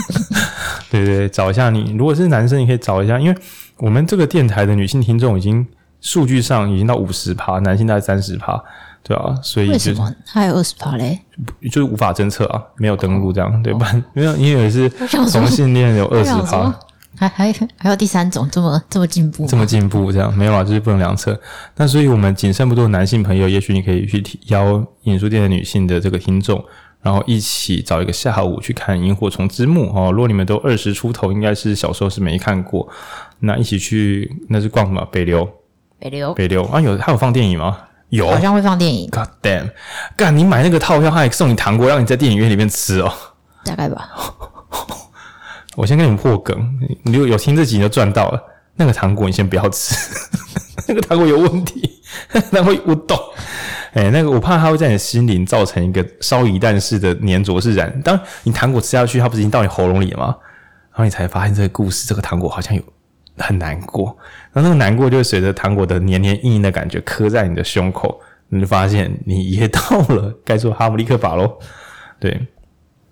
[0.90, 1.96] 对对，找一下你。
[1.96, 3.38] 如果是男生，你可以找一下，因为
[3.78, 5.66] 我们这个电台的女性听众已经
[6.02, 8.60] 数据上已经到五十趴，男性大概三十趴，
[9.04, 11.20] 对啊，所以、就是、为什么还有二十趴嘞？
[11.64, 13.94] 就是无法侦测啊，没有登录这样，哦、对吧？
[14.14, 16.74] 没有， 因为是同性恋有二十趴。
[17.16, 21.40] 还还还有第三种这么这么进步，这么进步这样没有啊，就是不能量测。
[21.76, 26.64] 那所以我们仅剩不多的男性朋友，也许你可以去邀演书店的女性的这个听众，
[27.02, 30.12] 然后一起找一个下午去看《萤火虫之墓》哦。
[30.12, 32.90] 如果你们都二十出头，应该是小时候是没看过。
[33.40, 35.08] 那一起去，那是逛什么？
[35.12, 35.48] 北流。
[36.00, 36.34] 北流。
[36.34, 37.78] 北流啊，有他有放电影吗？
[38.14, 39.10] 有，好像会放电影。
[39.10, 39.72] God damn！
[40.16, 43.12] 干，你买那个套票，他还送你糖果，让你在电影院里面吃哦。
[43.66, 44.08] 大概吧。
[45.76, 48.40] 我先跟你们破梗，你就有听这集你就赚到了。
[48.76, 49.96] 那个糖果你先不要吃，
[50.88, 52.04] 那个糖果有问题，
[52.52, 53.18] 那会我懂。
[53.94, 58.00] 哎、欸，那个我怕它会在你心灵造成一个烧鱼蛋式的粘着式染。
[58.04, 60.36] 当你糖果吃下去，它不是已经到你喉咙里了吗？
[60.92, 62.84] 然后你才发现这个故事，这个糖果好像有
[63.38, 64.16] 很难过。
[64.52, 68.20] 然后那个难过就会随着糖果的黏黏硬硬的感觉磕在你的胸口，
[68.50, 71.58] 你就发现你也到了该做哈姆立克法喽。
[72.20, 72.48] 对，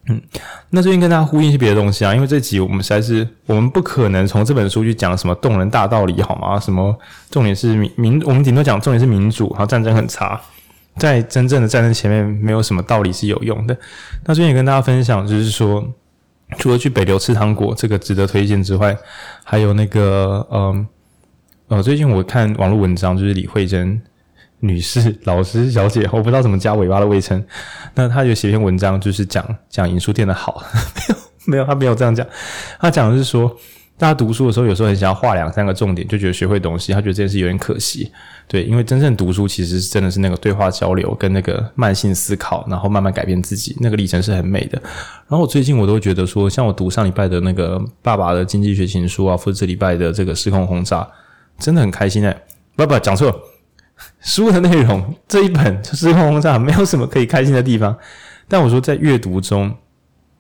[0.08, 0.22] 嗯，
[0.70, 6.60] 那最近跟大家呼应一些别的东西啊，因为这集我们实在是我们不可能从这本书去讲什么动人大道理，好吗？
[6.60, 6.98] 什么
[7.30, 10.40] 重点是民民，我们顶多讲重点是民主，然后战争很差。
[10.98, 13.76] 在真正的战争前面，没有什么道理是有用的。
[14.26, 15.82] 那最近也跟大家分享，就是说，
[16.58, 18.98] 除了去北流吃糖果这个值得推荐之外，
[19.44, 20.88] 还有那个，嗯，
[21.68, 24.02] 呃，最近我看网络文章，就是李慧珍
[24.60, 27.44] 女士、老师、小姐，我不知道怎么加尾巴的位称。
[27.96, 30.64] 那她有写篇文章，就是讲讲银书店的好，
[31.46, 32.26] 没有，没有，她没有这样讲，
[32.80, 33.56] 她讲的是说。
[34.02, 38.12] 大家读书的时候，有时候很想要画两三个重点，就觉得学会东西，他觉得这件事有点可惜。
[38.48, 44.82] 对，因为真正读书其实真的是那个对话交流跟那个慢性思考，然后慢慢改变自己，那个历程是很美的。
[45.28, 51.08] 然后我最近我都觉得说，像我读上礼拜的那个爸爸的经济学情书啊，或者这礼拜的这个失控轰炸，
[51.60, 52.36] 真的很开心哎、
[52.76, 53.36] 不不，讲错了，
[54.20, 57.96] 书的内容这一本就失控轰炸没有什么可以开心的地方，
[58.48, 59.72] 但我说在阅读中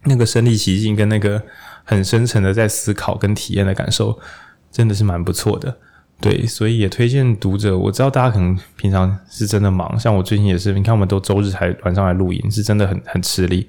[0.05, 1.39] 那个身临其境跟那个。
[1.83, 4.17] 很深沉的在思考跟体验的感受，
[4.71, 5.77] 真的是蛮不错的。
[6.19, 7.75] 对，所以也推荐读者。
[7.75, 13.67] 我知道大家可能平常是真的忙，像我最近也是，你看我们都周日才晚上来录音，是真的很很吃力。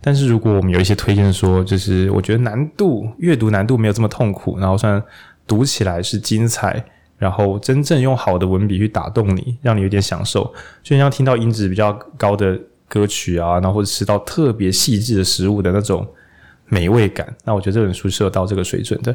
[0.00, 5.02] 但是如果我们有一些推荐说，就是我觉得难度阅读难度没有这么痛苦，然后算
[5.46, 6.82] 读起来是精彩，
[7.18, 12.58] 然后真正用好的文笔去打动你，让你有点享受，就像听到音质比较高的
[12.88, 16.08] 歌曲啊，然后或者吃到特别细致的食物的那种。
[16.70, 19.14] 美味感，那我觉得这本书是有到这个水准的。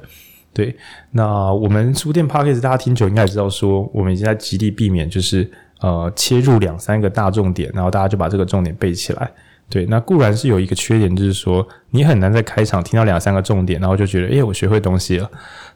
[0.54, 0.74] 对，
[1.12, 5.50] 那我们书店 Podcast 大家听久应该也知道，说我们已经在极力避免，就是
[5.82, 9.30] 呃切入两三个大重点，然后大家就把这个重点背起来。
[9.68, 15.30] 对，那固然是有一个缺点，就是说你很难在开场听到两三个重点，然后就觉得，诶，我学会东西了。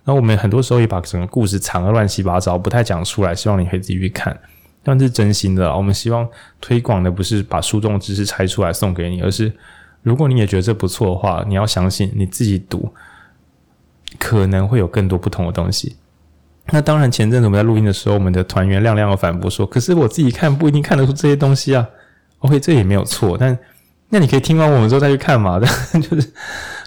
[0.05, 4.37] 那我们很多时候也把整个故事藏得乱七八糟，不太讲出来，希望你可以自己去看。
[4.81, 6.25] 但是真心的，我们希望
[6.61, 9.51] 推广的不是把书中的知识拆出来送给你，而是。
[10.01, 12.91] 如果你也觉得这不错的话，你要相信你自己读，
[14.17, 15.95] 可能会有更多不同的东西。
[16.71, 21.87] 那当然，前阵子我们在录音的时候，我们的团员亮亮有反驳说：“可是我自己看不一定看得出这些东西啊。
[22.39, 23.57] ”OK，这也没有错，但
[24.09, 25.59] 那你可以听完我们之后再去看嘛。
[25.59, 26.31] 但就是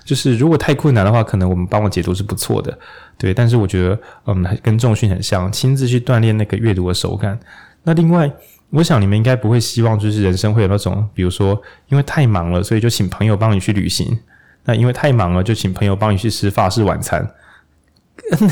[0.04, 2.78] 就是，如果太困难的话，可能我们帮我解读是不错的，
[3.18, 3.34] 对。
[3.34, 7.38] 但是我觉得，嗯，跟重训很像，亲自去锻炼那个阅读的手感。
[7.82, 8.32] 那另外。
[8.72, 14.16] 我想你们应该不会希望，就是人生会有那种，比如说，因为太忙了，所以就请朋友帮你去旅行；
[14.64, 17.34] 那因为太忙了，就请朋友帮你去吃法式晚餐。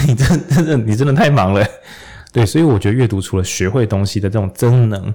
[0.06, 1.66] 你真真的，你真的太忙了，
[2.32, 2.44] 对。
[2.44, 5.14] 所以我觉得阅读除了学会东西的这种增能，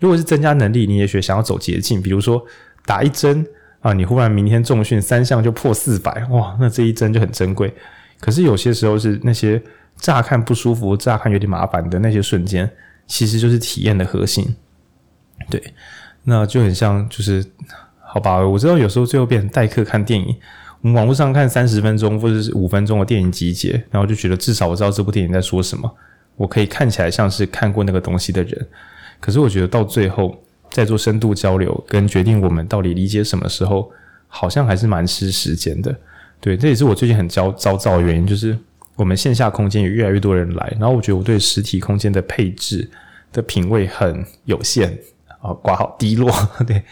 [0.00, 2.42] 如果是增加能力，你也许想要走捷径，比如说
[2.86, 3.46] 打一针
[3.80, 7.74] 啊，你忽然明天重训三项就破四百，哇，那这一针就很珍贵。
[8.18, 9.60] 可是有些时候是那些
[9.96, 12.70] 乍看不舒服、乍看有点麻烦的那些瞬间。
[13.12, 14.56] 其实就是体验的核心，
[15.50, 15.62] 对，
[16.24, 17.44] 那就很像，就是
[18.00, 20.34] 好吧，我知道有时候最后变成代客看电影，
[20.80, 25.94] 我们网络上看三十分钟或者是五分钟的电影集结，然后就觉得至少我知道这部电影在说什么，
[26.36, 28.66] 我可以看起来像是看过那个东西的人。
[29.20, 30.34] 可是我觉得到最后
[30.70, 33.90] 在做深度交流跟决定我们到底理解什么时候，
[34.26, 35.94] 好像还是蛮吃时间的。
[36.40, 38.58] 对，这也是我最近很焦焦躁的原因，就是。
[38.94, 42.88] 我们线下空间有越来越多人来，然后我觉得我对实体空间的配置
[43.32, 44.98] 的品味很有限
[45.40, 46.30] 啊，挂号低落。
[46.66, 46.82] 对，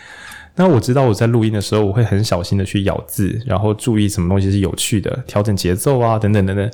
[0.56, 6.70] 那我知道我在录音的时候，我会很小心的去咬字，然后注意什么东西是有趣的，调整节奏啊，等等等等。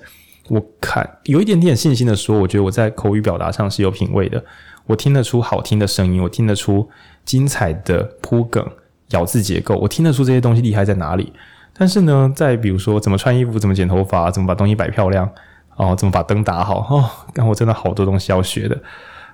[0.48, 4.44] 我看有一点点信心的说，我觉得我在口语表达上是有品味的，
[4.86, 6.88] 我听得出好听的声音，我听得出
[7.24, 8.64] 精彩的铺梗、
[9.08, 11.32] 咬字结构，我听得出这些东西厉害在哪里。
[11.78, 15.28] 但是呢，再比如说怎么穿衣服、怎么剪头发、怎么把东西摆漂亮，
[15.76, 18.80] 哦，怎么把灯打好，哦，但我真的好多东西要学的。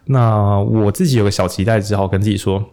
[0.07, 2.71] 那我自己有个小期待，只好跟自己说，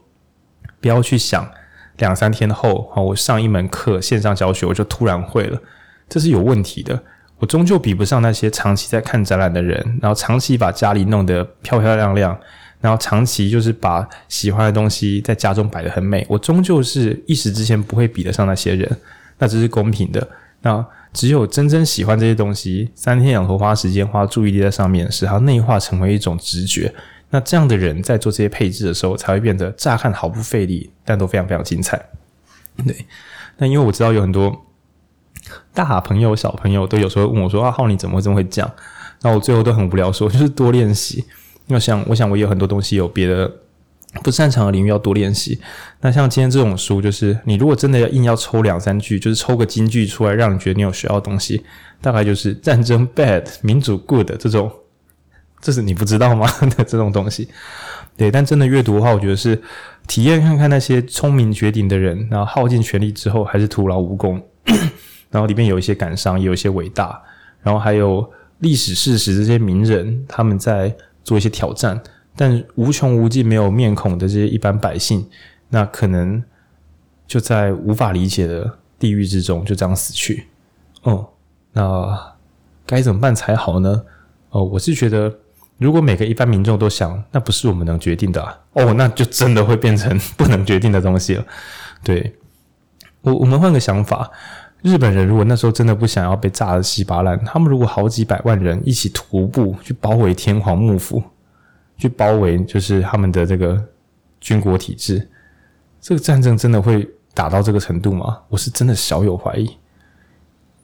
[0.82, 1.50] 不要去想
[1.98, 5.62] 两三天后，哦，我上一门课线上教学，我就突然会了，
[6.08, 7.04] 这是有问题的。
[7.38, 12.38] 我终究比不上那些长期在看展览的人，然后长期把家里弄得漂漂亮亮，
[12.82, 18.98] 然后长期就是把喜欢的东西在家中摆得很美，我终究是一时之间不会比得上那些人，
[19.38, 20.28] 那这是公平的。
[20.62, 26.94] 那只有真正喜欢这些东西，三天两头花时间花注意力在上面，使它内化成为一种直觉。
[27.30, 32.04] 那这样的人在做这些配置的时候，才会变得乍看毫不费力，但都非常非常精彩。
[32.86, 33.06] 对，
[33.58, 34.66] 那因为我知道有很多
[35.74, 38.72] 大朋友、小朋友都有时候问我说：“啊，浩，你怎么会这么会讲？”
[39.22, 41.26] 那我最后都很无聊说，就是多练习。
[41.68, 43.52] 要想，我想我也有很多东西有别的
[44.24, 45.60] 不擅长的领域要多练习。
[46.02, 51.64] 那像今天这种书，就是你如果真的要硬要抽两三句，就是抽个金句出来，让你觉得你有学到东西，
[52.02, 54.72] 大概就是战争 bad，民主 good 这种，
[55.62, 56.48] 这是你不知道吗
[56.78, 57.50] 的这种东西？
[58.18, 59.62] 对，但真的阅读的话，我觉得是
[60.08, 64.42] 体验看看那些聪明绝顶的人，然后耗尽全力之后还是徒劳无功，
[65.32, 67.22] 然后里面有一些感伤，也有一些伟大，
[67.62, 68.30] 然后还有
[68.60, 70.96] 历史事实这些名人他们在。
[71.22, 72.02] 做一些挑战，
[72.36, 75.30] 但无穷无尽没有面孔的这些一般百姓，
[75.68, 76.44] 那可能
[77.28, 80.48] 就在无法理解的地狱之中就这样死去。
[81.04, 81.30] 哦，
[81.74, 82.36] 那
[82.88, 84.02] 该怎么办才好呢？
[84.50, 85.32] 哦，我是觉得，
[85.80, 88.42] 如果每个一般民众都想，那不是我们能决定的。
[88.74, 91.46] 哦，那就真的会变成 不能决定的东西了。
[92.04, 92.36] 对，
[93.22, 94.30] 我我们换个想法，
[94.82, 101.24] 日本人如果那时候真的不想要被炸得稀巴烂，他们如果好几百万人一起徒步去包围天皇幕府，
[101.98, 103.82] 去包围就是他们的这个
[104.40, 105.30] 军国体制，
[106.00, 108.40] 这个战争真的会打到这个程度吗？
[108.50, 109.70] 我是真的小有怀疑。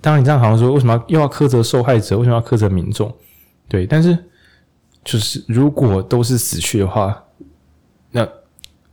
[0.01, 2.17] 当然，你这样好像说，为什么要又要苛责受害者？
[2.17, 3.13] 为什么要苛责民众？
[3.67, 4.17] 对，但是
[5.05, 7.23] 就是如果都是死去的话，
[8.11, 8.27] 那。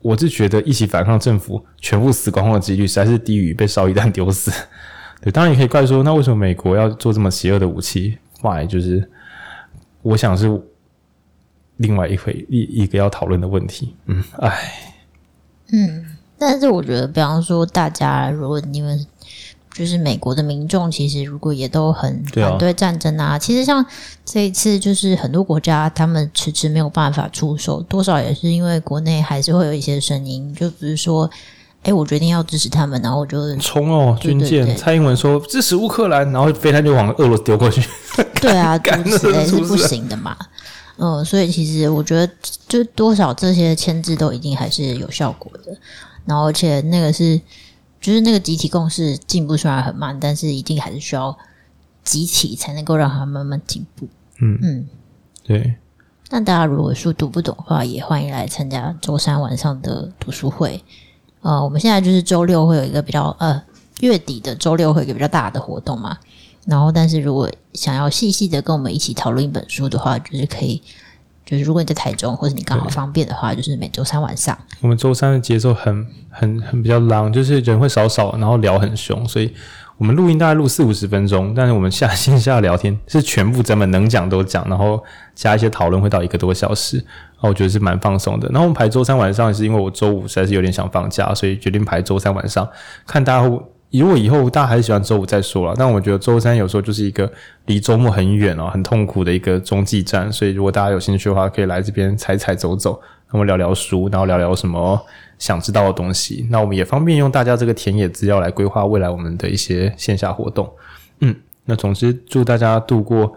[0.04, 4.50] 我是觉得一起反抗政府，全部死光光的几率实在是低于被烧一弹丢死。
[5.22, 8.66] 对，当然也可以怪说，那为什么美国要做这么邪恶的武器？Why？
[8.66, 9.08] 就是
[10.02, 10.60] 我想是
[11.76, 13.94] 另外一回一一个要讨论的问题。
[14.06, 14.72] 嗯，唉，
[15.72, 16.04] 嗯，
[16.36, 19.06] 但是我觉得，比方说，大家如果你们。
[19.74, 23.84] 就是美国的民众，其实如果也都很反对战争啊，啊其实像
[24.22, 31.24] 这一次，就是很多国家他们迟迟没有办法出手，多少也是因为国内还是会有一些声音，就比如说，
[31.76, 34.76] 哎、欸，我决定要支持他们，然后我就冲哦，军舰。
[34.76, 37.82] 蔡英文说支持乌克兰，然后飞弹就往俄罗斯丢过去。
[38.42, 40.36] 对啊，干是是，是不行的嘛。
[40.98, 42.30] 嗯，所以其实我觉得，
[42.68, 45.74] 就多少这些牵制都一定还是有效果的。
[46.26, 47.40] 然后，而且那个是。
[48.02, 51.38] 就是那个集体共识进步虽然很慢，但是一定还是需要
[52.02, 54.08] 集体才能够让它慢慢进步。
[54.40, 54.88] 嗯嗯，
[55.44, 55.76] 对。
[56.30, 60.82] 那大家如果书读不懂的话，也欢迎来参加周三晚上的读书会。
[61.42, 63.62] 呃，我们现在就是周六会有一个比较呃
[64.00, 66.18] 月底的周六会有一个比较大的活动嘛。
[66.66, 70.82] 然后，但是如果想要细细的跟我们一起讨论一本书的话，就是可以。
[71.52, 74.56] 就是如果你在台中，或者你刚好方便的话，就是每周三晚上。
[74.80, 79.52] 我们周三的节奏很很很比较 long，就是人会少少，然后聊很凶，所以
[79.98, 88.48] 我们录音大概录四五十分钟，但是我们下线下聊天是全部咱们能讲都讲，然后加一些讨论会到一个多小时，然后我觉得是蛮放松的。
[88.48, 92.66] 然后我们排周三晚上，是因为我周五实在是有点想放假，所以决定排周三晚上，
[93.06, 93.62] 看大家会。
[93.92, 97.30] 如果以后大家还是喜欢周五再说了，但我觉得周三有时候就是一个
[97.66, 100.32] 离周末很远哦，很痛苦的一个中继站。
[100.32, 104.98] 所以如果大家有兴趣的话，可以来这边踩踩走走，那么聊聊书，然后聊聊什么
[105.38, 106.46] 想知道的东西。
[106.50, 110.72] 那我们也方便用大家这个田野资料来规划未来我们的一些线下活动。
[111.20, 111.36] 嗯，
[111.66, 113.36] 那总之祝大家度过，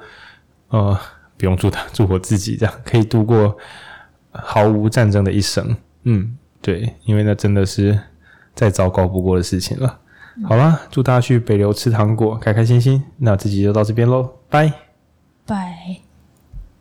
[0.69, 0.97] 呃，
[1.37, 3.57] 不用祝他，祝我自己这样可以度过
[4.31, 5.75] 毫无战争的一生。
[6.03, 7.99] 嗯，对，因为那真的是
[8.53, 9.99] 再糟糕不过的事情了。
[10.43, 13.03] 好啦，祝大家去北流吃糖果，开开心心。
[13.17, 14.71] 那这集就到这边喽，拜
[15.45, 16.04] 拜。